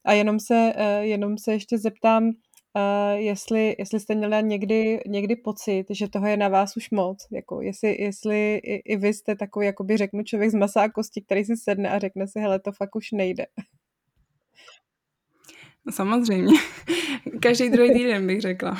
A 0.04 0.12
jenom 0.12 0.40
se, 0.40 0.72
eh, 0.76 1.06
jenom 1.06 1.38
se 1.38 1.52
ještě 1.52 1.78
zeptám, 1.78 2.32
Uh, 2.76 3.18
jestli, 3.20 3.76
jestli 3.78 4.00
jste 4.00 4.14
měla 4.14 4.40
někdy, 4.40 5.00
někdy 5.06 5.36
pocit, 5.36 5.84
že 5.90 6.08
toho 6.08 6.26
je 6.26 6.36
na 6.36 6.48
vás 6.48 6.76
už 6.76 6.90
moc, 6.90 7.26
jako 7.32 7.62
jestli, 7.62 8.02
jestli 8.02 8.56
i, 8.56 8.74
i 8.74 8.96
vy 8.96 9.14
jste 9.14 9.36
takový, 9.36 9.66
jakoby 9.66 9.96
řeknu, 9.96 10.22
člověk 10.22 10.50
z 10.50 10.54
masa 10.54 10.82
a 10.82 10.88
kosti, 10.88 11.22
který 11.22 11.44
si 11.44 11.56
sedne 11.56 11.90
a 11.90 11.98
řekne 11.98 12.26
si, 12.28 12.40
hele, 12.40 12.60
to 12.60 12.72
fakt 12.72 12.96
už 12.96 13.12
nejde. 13.12 13.46
No, 15.86 15.92
samozřejmě. 15.92 16.54
Každý 17.42 17.70
druhý 17.70 17.92
týden 17.92 18.26
bych 18.26 18.40
řekla. 18.40 18.70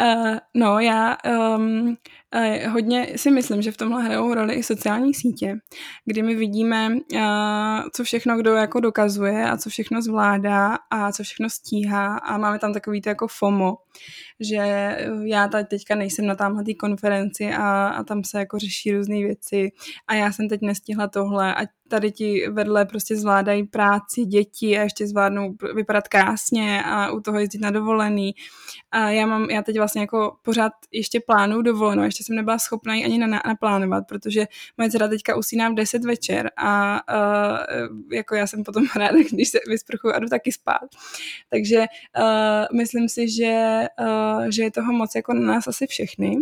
uh, 0.00 0.36
no, 0.54 0.80
já 0.80 1.16
um, 1.56 1.96
hodně 2.70 3.12
si 3.16 3.30
myslím, 3.30 3.62
že 3.62 3.72
v 3.72 3.76
tomhle 3.76 4.04
hrajou 4.04 4.34
roli 4.34 4.54
i 4.54 4.62
sociální 4.62 5.14
sítě, 5.14 5.54
kdy 6.04 6.22
my 6.22 6.34
vidíme, 6.34 6.88
co 7.92 8.04
všechno 8.04 8.36
kdo 8.36 8.54
jako 8.54 8.80
dokazuje 8.80 9.50
a 9.50 9.56
co 9.56 9.70
všechno 9.70 10.02
zvládá 10.02 10.78
a 10.90 11.12
co 11.12 11.22
všechno 11.22 11.50
stíhá. 11.50 12.16
A 12.16 12.38
máme 12.38 12.58
tam 12.58 12.72
takový 12.72 13.00
to 13.00 13.08
jako 13.08 13.28
FOMO, 13.28 13.74
že 14.40 14.96
já 15.24 15.48
tady 15.48 15.64
teďka 15.64 15.94
nejsem 15.94 16.26
na 16.26 16.34
tamhle 16.34 16.74
konferenci 16.74 17.52
a, 17.52 17.88
a 17.88 18.04
tam 18.04 18.24
se 18.24 18.38
jako 18.38 18.58
řeší 18.58 18.92
různé 18.92 19.16
věci 19.16 19.72
a 20.06 20.14
já 20.14 20.32
jsem 20.32 20.48
teď 20.48 20.60
nestihla 20.62 21.08
tohle 21.08 21.54
a 21.54 21.66
tady 21.88 22.12
ti 22.12 22.48
vedle 22.50 22.84
prostě 22.84 23.16
zvládají 23.16 23.64
práci, 23.64 24.24
děti 24.24 24.78
a 24.78 24.82
ještě 24.82 25.06
zvládnou 25.06 25.54
vypadat 25.74 26.08
krásně 26.08 26.82
a 26.84 27.10
u 27.10 27.20
toho 27.20 27.38
jezdit 27.38 27.60
na 27.60 27.70
dovolený. 27.70 28.34
A 28.90 29.10
já 29.10 29.26
mám, 29.26 29.50
já 29.50 29.62
teď 29.62 29.78
vlastně 29.78 30.00
jako 30.00 30.36
pořád 30.42 30.72
ještě 30.92 31.20
plánuju 31.20 31.62
dovolenou, 31.62 32.02
ještě 32.02 32.24
jsem 32.24 32.36
nebyla 32.36 32.58
schopna 32.58 32.94
ji 32.94 33.04
ani 33.04 33.18
naplánovat, 33.18 34.04
protože 34.08 34.46
moje 34.78 34.90
dcera 34.90 35.08
teďka 35.08 35.36
usíná 35.36 35.68
v 35.68 35.74
10 35.74 36.04
večer 36.04 36.50
a 36.56 37.00
uh, 37.14 38.02
jako 38.12 38.34
já 38.34 38.46
jsem 38.46 38.64
potom 38.64 38.86
ráda, 38.96 39.18
když 39.32 39.48
se 39.48 39.58
vysprchuju 39.68 40.14
a 40.14 40.18
jdu 40.18 40.28
taky 40.28 40.52
spát. 40.52 40.88
Takže 41.50 41.78
uh, 41.78 42.76
myslím 42.78 43.08
si, 43.08 43.28
že, 43.28 43.84
uh, 44.00 44.06
že 44.48 44.62
je 44.62 44.70
toho 44.70 44.92
moc 44.92 45.14
jako 45.14 45.34
na 45.34 45.40
nás 45.40 45.68
asi 45.68 45.86
všechny. 45.86 46.36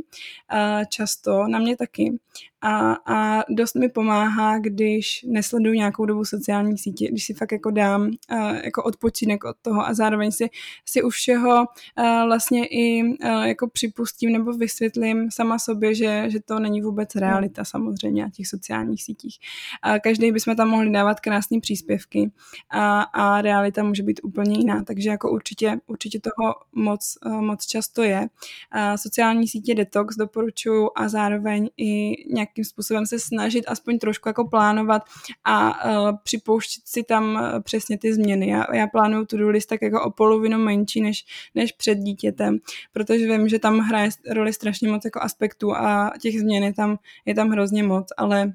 Často, 0.89 1.49
na 1.49 1.59
mě 1.59 1.77
taky 1.77 2.19
a, 2.65 2.97
a 3.07 3.45
dost 3.49 3.75
mi 3.75 3.89
pomáhá, 3.89 4.59
když 4.59 5.25
nesleduju 5.29 5.75
nějakou 5.75 6.07
dobu 6.07 6.25
sociální 6.25 6.79
sítě, 6.79 7.09
když 7.09 7.25
si 7.25 7.35
fakt 7.35 7.53
jako 7.53 7.71
dám 7.71 8.03
uh, 8.03 8.57
jako 8.65 8.83
odpočinek 8.83 9.45
od 9.45 9.57
toho 9.63 9.87
a 9.87 9.95
zároveň 9.95 10.31
si, 10.31 10.51
si 10.85 11.03
u 11.03 11.11
všeho 11.11 11.59
uh, 11.59 12.05
vlastně 12.27 12.67
i 12.67 13.03
uh, 13.03 13.43
jako 13.43 13.69
připustím 13.69 14.33
nebo 14.33 14.53
vysvětlím 14.53 15.31
sama 15.31 15.59
sobě, 15.59 15.95
že, 15.95 16.25
že 16.31 16.41
to 16.41 16.59
není 16.59 16.81
vůbec 16.81 17.15
realita 17.15 17.65
samozřejmě 17.65 18.23
na 18.23 18.31
těch 18.31 18.47
sociálních 18.47 19.03
sítích. 19.03 19.39
A 19.83 19.99
každý 19.99 20.33
bychom 20.33 20.57
tam 20.57 20.69
mohli 20.69 20.91
dávat 20.91 21.21
krásné 21.21 21.61
příspěvky 21.61 22.31
a, 22.71 23.03
a 23.03 23.43
realita 23.43 23.83
může 23.83 24.03
být 24.03 24.21
úplně 24.23 24.59
jiná, 24.59 24.85
takže 24.85 25.11
jako 25.11 25.31
určitě, 25.31 25.79
určitě 25.87 26.21
toho 26.21 26.55
moc, 26.73 27.19
uh, 27.27 27.41
moc 27.41 27.67
často 27.67 28.03
je. 28.03 28.21
Uh, 28.21 28.97
sociální 28.97 29.49
sítě 29.49 29.75
detox 29.75 30.17
doporučuju 30.17 30.91
a 30.97 31.09
zároveň 31.09 31.69
i 31.77 32.15
nějak 32.35 32.54
nějakým 32.55 32.65
způsobem 32.65 33.07
se 33.07 33.19
snažit 33.19 33.65
aspoň 33.69 33.99
trošku 33.99 34.29
jako 34.29 34.49
plánovat 34.49 35.03
a 35.45 35.85
uh, 35.85 36.17
připouštět 36.25 36.83
si 36.87 37.03
tam 37.03 37.35
uh, 37.35 37.61
přesně 37.61 37.99
ty 37.99 38.15
změny. 38.15 38.49
Já, 38.49 38.75
já 38.75 38.87
plánuju 38.87 39.25
tu 39.25 39.49
list 39.49 39.67
tak 39.67 39.83
jako 39.83 40.05
o 40.05 40.11
polovinu 40.11 40.59
menší 40.59 41.01
než, 41.01 41.25
než 41.55 41.73
před 41.73 41.99
dítětem, 41.99 42.59
protože 42.93 43.27
vím, 43.27 43.49
že 43.49 43.59
tam 43.59 43.79
hraje 43.79 44.09
roli 44.31 44.53
strašně 44.53 44.89
moc 44.89 45.05
jako 45.05 45.23
aspektů 45.23 45.77
a 45.77 46.13
těch 46.21 46.41
změn 46.41 46.65
je 46.65 46.75
tam, 46.75 46.99
je 47.27 47.35
tam 47.35 47.51
hrozně 47.51 47.83
moc, 47.83 48.07
ale 48.17 48.53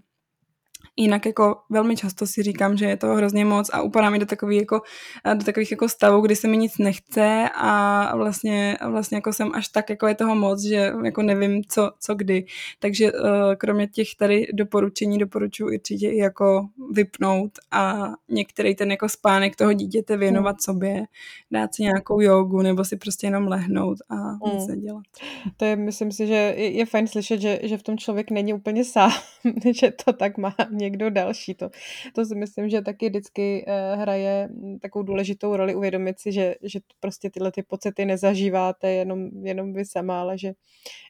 Jinak 1.00 1.26
jako 1.26 1.58
velmi 1.70 1.96
často 1.96 2.28
si 2.28 2.44
říkám, 2.44 2.78
že 2.78 2.86
je 2.86 2.98
to 2.98 3.08
hrozně 3.08 3.46
moc 3.46 3.70
a 3.74 3.82
upadá 3.82 4.10
mi 4.10 4.20
do, 4.20 4.26
takový 4.26 4.58
jako, 4.58 4.82
do 5.34 5.44
takových 5.44 5.72
jako 5.72 5.90
stavů, 5.90 6.22
kdy 6.22 6.36
se 6.36 6.48
mi 6.48 6.58
nic 6.58 6.78
nechce 6.78 7.50
a 7.56 8.16
vlastně, 8.16 8.78
vlastně 8.90 9.18
jako 9.18 9.34
jsem 9.34 9.52
až 9.54 9.68
tak 9.68 9.90
jako 9.90 10.08
je 10.08 10.16
toho 10.16 10.36
moc, 10.36 10.64
že 10.64 10.92
jako 11.04 11.22
nevím 11.22 11.64
co, 11.64 11.92
co 12.00 12.16
kdy. 12.16 12.46
Takže 12.80 13.14
uh, 13.14 13.20
kromě 13.58 13.88
těch 13.88 14.08
tady 14.20 14.48
doporučení 14.54 15.18
doporučuji 15.18 15.76
určitě 15.76 16.10
i 16.10 16.18
jako 16.18 16.68
vypnout 16.92 17.52
a 17.72 18.08
některý 18.30 18.76
ten 18.76 18.92
jako 18.92 19.10
spánek 19.10 19.56
toho 19.56 19.74
dítěte 19.74 20.18
věnovat 20.18 20.56
mm. 20.56 20.60
sobě, 20.60 21.04
dát 21.52 21.76
si 21.76 21.84
nějakou 21.84 22.22
jogu 22.22 22.62
nebo 22.62 22.86
si 22.86 22.98
prostě 22.98 23.28
jenom 23.28 23.48
lehnout 23.48 23.98
a 24.10 24.16
mm. 24.16 24.56
nic 24.56 24.68
nedělat. 24.68 25.04
To 25.58 25.66
je, 25.66 25.76
myslím 25.76 26.12
si, 26.12 26.28
že 26.28 26.34
je, 26.34 26.70
je 26.70 26.86
fajn 26.86 27.08
slyšet, 27.08 27.42
že, 27.42 27.60
že 27.64 27.78
v 27.78 27.84
tom 27.84 27.98
člověk 27.98 28.32
není 28.32 28.54
úplně 28.54 28.86
sám, 28.86 29.12
že 29.80 29.92
to 30.06 30.14
tak 30.14 30.38
má 30.38 30.56
někdo 30.72 30.89
další. 30.98 31.56
To, 31.56 31.70
to 32.16 32.26
si 32.26 32.36
myslím, 32.36 32.70
že 32.70 32.82
taky 32.82 33.10
vždycky 33.10 33.66
eh, 33.68 33.96
hraje 33.96 34.48
mm, 34.52 34.80
takovou 34.80 35.04
důležitou 35.04 35.56
roli 35.56 35.76
uvědomit 35.76 36.20
si, 36.20 36.32
že, 36.32 36.56
že 36.64 36.80
prostě 37.00 37.30
tyhle 37.30 37.52
ty 37.52 37.64
pocity 37.64 38.06
nezažíváte 38.06 38.92
jenom, 38.92 39.46
jenom 39.46 39.74
vy 39.74 39.86
sama, 39.86 40.22
ale 40.22 40.38
že, 40.38 40.54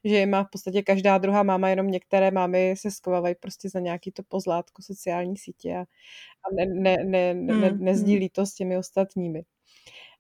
že 0.04 0.16
je 0.16 0.26
má 0.26 0.44
v 0.44 0.50
podstatě 0.52 0.82
každá 0.82 1.18
druhá 1.18 1.44
máma, 1.44 1.70
jenom 1.70 1.88
některé 1.88 2.32
mámy 2.32 2.74
se 2.78 2.92
skovávají 2.92 3.36
prostě 3.36 3.70
za 3.70 3.80
nějaký 3.80 4.12
to 4.12 4.24
pozlátko 4.24 4.82
sociální 4.82 5.38
sítě 5.38 5.76
a, 5.76 5.82
a 5.82 6.54
ne, 6.56 6.66
ne, 6.66 6.98
ne, 7.04 7.34
ne, 7.34 7.56
ne, 7.56 7.68
hmm, 7.70 7.84
nezdílí 7.84 8.20
hmm. 8.26 8.30
to 8.30 8.46
s 8.46 8.54
těmi 8.54 8.78
ostatními. 8.78 9.44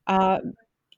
A 0.05 0.37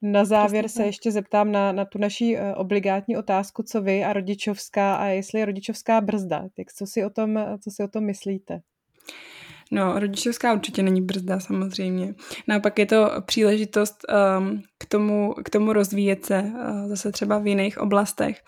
na 0.02 0.24
závěr 0.24 0.68
se 0.68 0.84
ještě 0.84 1.12
zeptám 1.12 1.52
na, 1.52 1.72
na 1.72 1.84
tu 1.84 1.98
naší 1.98 2.36
eh, 2.36 2.54
obligátní 2.54 3.16
otázku, 3.16 3.62
co 3.62 3.82
vy 3.82 4.04
a 4.04 4.12
rodičovská 4.12 4.94
a 4.94 5.06
jestli 5.06 5.40
je 5.40 5.46
rodičovská 5.46 6.00
brzda. 6.00 6.48
Tak 6.56 6.72
co 6.72 6.86
si 6.86 7.04
o 7.04 7.10
tom, 7.10 7.58
co 7.60 7.70
si 7.70 7.82
o 7.82 7.88
tom 7.88 8.04
myslíte? 8.04 8.60
No, 9.74 9.98
rodičovská 9.98 10.52
určitě 10.52 10.82
není 10.82 11.02
brzda 11.02 11.40
samozřejmě. 11.40 12.14
Naopak 12.48 12.78
je 12.78 12.86
to 12.86 13.10
příležitost 13.26 14.04
um, 14.38 14.62
k, 14.78 14.86
tomu, 14.86 15.34
k 15.44 15.50
tomu 15.50 15.72
rozvíjet 15.72 16.24
se 16.24 16.40
uh, 16.42 16.88
zase 16.88 17.12
třeba 17.12 17.38
v 17.38 17.46
jiných 17.46 17.78
oblastech. 17.78 18.42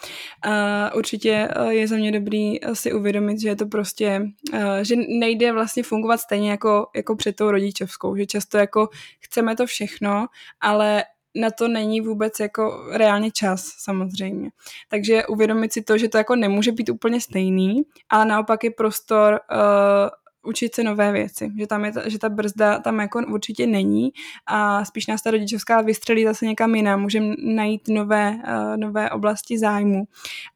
Uh, 0.46 0.98
určitě 0.98 1.48
uh, 1.60 1.68
je 1.68 1.88
za 1.88 1.96
mě 1.96 2.12
dobrý 2.12 2.58
si 2.72 2.92
uvědomit, 2.92 3.40
že 3.40 3.48
je 3.48 3.56
to 3.56 3.66
prostě, 3.66 4.22
uh, 4.52 4.60
že 4.82 4.96
nejde 4.96 5.52
vlastně 5.52 5.82
fungovat 5.82 6.20
stejně 6.20 6.50
jako, 6.50 6.86
jako 6.96 7.16
před 7.16 7.36
tou 7.36 7.50
rodičovskou, 7.50 8.16
že 8.16 8.26
často 8.26 8.58
jako 8.58 8.88
chceme 9.20 9.56
to 9.56 9.66
všechno, 9.66 10.26
ale 10.60 11.04
na 11.34 11.50
to 11.50 11.68
není 11.68 12.00
vůbec 12.00 12.40
jako 12.40 12.86
reálně 12.92 13.30
čas 13.30 13.64
samozřejmě. 13.78 14.50
Takže 14.88 15.26
uvědomit 15.26 15.72
si 15.72 15.82
to, 15.82 15.98
že 15.98 16.08
to 16.08 16.18
jako 16.18 16.36
nemůže 16.36 16.72
být 16.72 16.88
úplně 16.88 17.20
stejný, 17.20 17.82
ale 18.08 18.24
naopak 18.24 18.64
je 18.64 18.70
prostor 18.70 19.40
uh, 19.52 20.50
učit 20.50 20.74
se 20.74 20.82
nové 20.82 21.12
věci, 21.12 21.50
že 21.58 21.66
tam 21.66 21.84
je 21.84 21.92
ta, 21.92 22.08
že 22.08 22.18
ta 22.18 22.28
brzda 22.28 22.78
tam 22.78 23.00
jako 23.00 23.20
určitě 23.28 23.66
není 23.66 24.10
a 24.46 24.84
spíš 24.84 25.06
nás 25.06 25.22
ta 25.22 25.30
rodičovská 25.30 25.80
vystřelí 25.80 26.24
zase 26.24 26.46
někam 26.46 26.74
jinam, 26.74 27.02
můžeme 27.02 27.34
najít 27.38 27.88
nové, 27.88 28.30
uh, 28.30 28.76
nové 28.76 29.10
oblasti 29.10 29.58
zájmu 29.58 30.04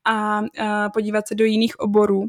a 0.04 0.40
uh, 0.40 0.46
podívat 0.92 1.28
se 1.28 1.34
do 1.34 1.44
jiných 1.44 1.80
oborů, 1.80 2.28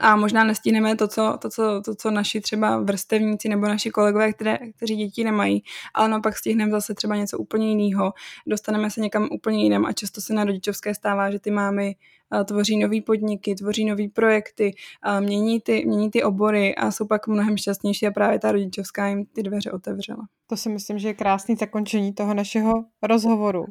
a 0.00 0.16
možná 0.16 0.44
nestihneme 0.44 0.96
to 0.96 1.08
co, 1.08 1.38
to, 1.42 1.50
co, 1.50 1.82
to, 1.84 1.94
co 1.94 2.10
naši 2.10 2.40
třeba 2.40 2.78
vrstevníci 2.78 3.48
nebo 3.48 3.66
naši 3.66 3.90
kolegové, 3.90 4.32
které, 4.32 4.58
kteří 4.76 4.96
děti 4.96 5.24
nemají, 5.24 5.62
ale 5.94 6.08
naopak 6.08 6.36
stihneme 6.36 6.70
zase 6.70 6.94
třeba 6.94 7.16
něco 7.16 7.38
úplně 7.38 7.68
jiného, 7.68 8.12
dostaneme 8.46 8.90
se 8.90 9.00
někam 9.00 9.28
úplně 9.32 9.64
jinam 9.64 9.86
a 9.86 9.92
často 9.92 10.20
se 10.20 10.34
na 10.34 10.44
rodičovské 10.44 10.94
stává, 10.94 11.30
že 11.30 11.38
ty 11.38 11.50
mámy 11.50 11.96
tvoří 12.44 12.78
nové 12.78 13.00
podniky, 13.00 13.54
tvoří 13.54 13.84
nové 13.84 14.08
projekty, 14.08 14.74
mění 15.20 15.60
ty, 15.60 15.84
mění 15.86 16.10
ty 16.10 16.22
obory 16.22 16.74
a 16.74 16.90
jsou 16.90 17.06
pak 17.06 17.28
mnohem 17.28 17.56
šťastnější 17.56 18.06
a 18.06 18.10
právě 18.10 18.38
ta 18.38 18.52
rodičovská 18.52 19.06
jim 19.08 19.24
ty 19.24 19.42
dveře 19.42 19.72
otevřela. 19.72 20.22
To 20.46 20.56
si 20.56 20.68
myslím, 20.68 20.98
že 20.98 21.08
je 21.08 21.14
krásný 21.14 21.56
zakončení 21.56 22.14
toho 22.14 22.34
našeho 22.34 22.72
rozhovoru. 23.02 23.64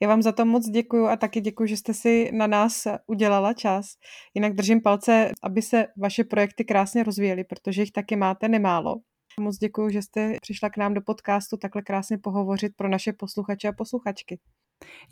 Já 0.00 0.08
vám 0.08 0.22
za 0.22 0.32
to 0.32 0.44
moc 0.44 0.68
děkuju 0.68 1.06
a 1.06 1.16
taky 1.16 1.40
děkuji, 1.40 1.66
že 1.66 1.76
jste 1.76 1.94
si 1.94 2.30
na 2.32 2.46
nás 2.46 2.86
udělala 3.06 3.52
čas. 3.52 3.86
Jinak 4.34 4.54
držím 4.54 4.80
palce, 4.80 5.30
aby 5.42 5.62
se 5.62 5.86
vaše 5.96 6.24
projekty 6.24 6.64
krásně 6.64 7.02
rozvíjely, 7.02 7.44
protože 7.44 7.82
jich 7.82 7.92
taky 7.92 8.16
máte 8.16 8.48
nemálo. 8.48 8.94
Moc 9.40 9.56
děkuji, 9.58 9.90
že 9.90 10.02
jste 10.02 10.36
přišla 10.40 10.70
k 10.70 10.76
nám 10.76 10.94
do 10.94 11.00
podcastu 11.00 11.56
takhle 11.56 11.82
krásně 11.82 12.18
pohovořit 12.18 12.72
pro 12.76 12.88
naše 12.88 13.12
posluchače 13.12 13.68
a 13.68 13.72
posluchačky. 13.72 14.38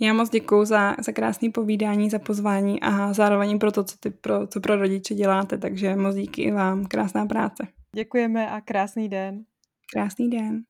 Já 0.01 0.13
moc 0.13 0.31
děkuji 0.31 0.65
za, 0.65 0.97
za 1.05 1.13
krásné 1.13 1.51
povídání, 1.51 2.11
za 2.11 2.19
pozvání 2.19 2.83
a 2.83 3.13
zároveň 3.13 3.59
pro 3.59 3.73
to, 3.73 3.85
co, 3.85 3.97
ty 4.01 4.11
pro, 4.11 4.47
co 4.47 4.61
pro 4.61 4.77
rodiče 4.77 5.15
děláte, 5.15 5.59
takže 5.59 5.97
moc 5.97 6.15
díky 6.15 6.43
i 6.43 6.51
vám. 6.51 6.87
Krásná 6.87 7.27
práce. 7.27 7.67
Děkujeme 7.95 8.51
a 8.51 8.61
krásný 8.61 9.09
den. 9.09 9.45
Krásný 9.93 10.31
den. 10.31 10.63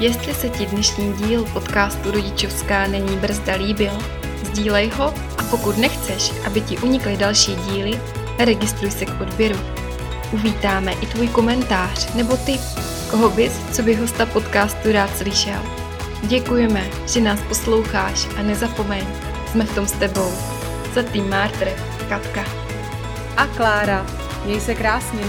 Jestli 0.00 0.34
se 0.34 0.48
ti 0.48 0.66
dnešní 0.66 1.12
díl 1.12 1.44
podcastu 1.52 2.10
Rodičovská 2.10 2.86
není 2.86 3.16
brzda 3.16 3.54
líbil, 3.54 3.92
sdílej 4.44 4.88
ho 4.88 5.04
a 5.38 5.42
pokud 5.50 5.78
nechceš, 5.78 6.32
aby 6.46 6.60
ti 6.60 6.78
unikly 6.78 7.16
další 7.16 7.54
díly, 7.54 8.00
registruj 8.38 8.90
se 8.90 9.06
k 9.06 9.20
odběru. 9.20 9.87
Uvítáme 10.32 10.92
i 10.92 11.06
tvůj 11.06 11.28
komentář 11.28 12.14
nebo 12.14 12.36
tip, 12.36 12.60
koho 13.10 13.30
bys, 13.30 13.52
co 13.72 13.82
by 13.82 13.94
hosta 13.94 14.26
podcastu 14.26 14.92
rád 14.92 15.16
slyšel. 15.16 15.62
Děkujeme, 16.22 16.90
že 17.06 17.20
nás 17.20 17.40
posloucháš 17.48 18.28
a 18.38 18.42
nezapomeň, 18.42 19.06
jsme 19.50 19.64
v 19.64 19.74
tom 19.74 19.86
s 19.86 19.92
tebou. 19.92 20.32
Za 20.94 21.02
tým 21.02 21.30
Martr, 21.30 21.68
Katka. 22.08 22.44
A 23.36 23.46
Klára. 23.46 24.06
Měj 24.44 24.60
se 24.60 24.74
krásně. 24.74 25.20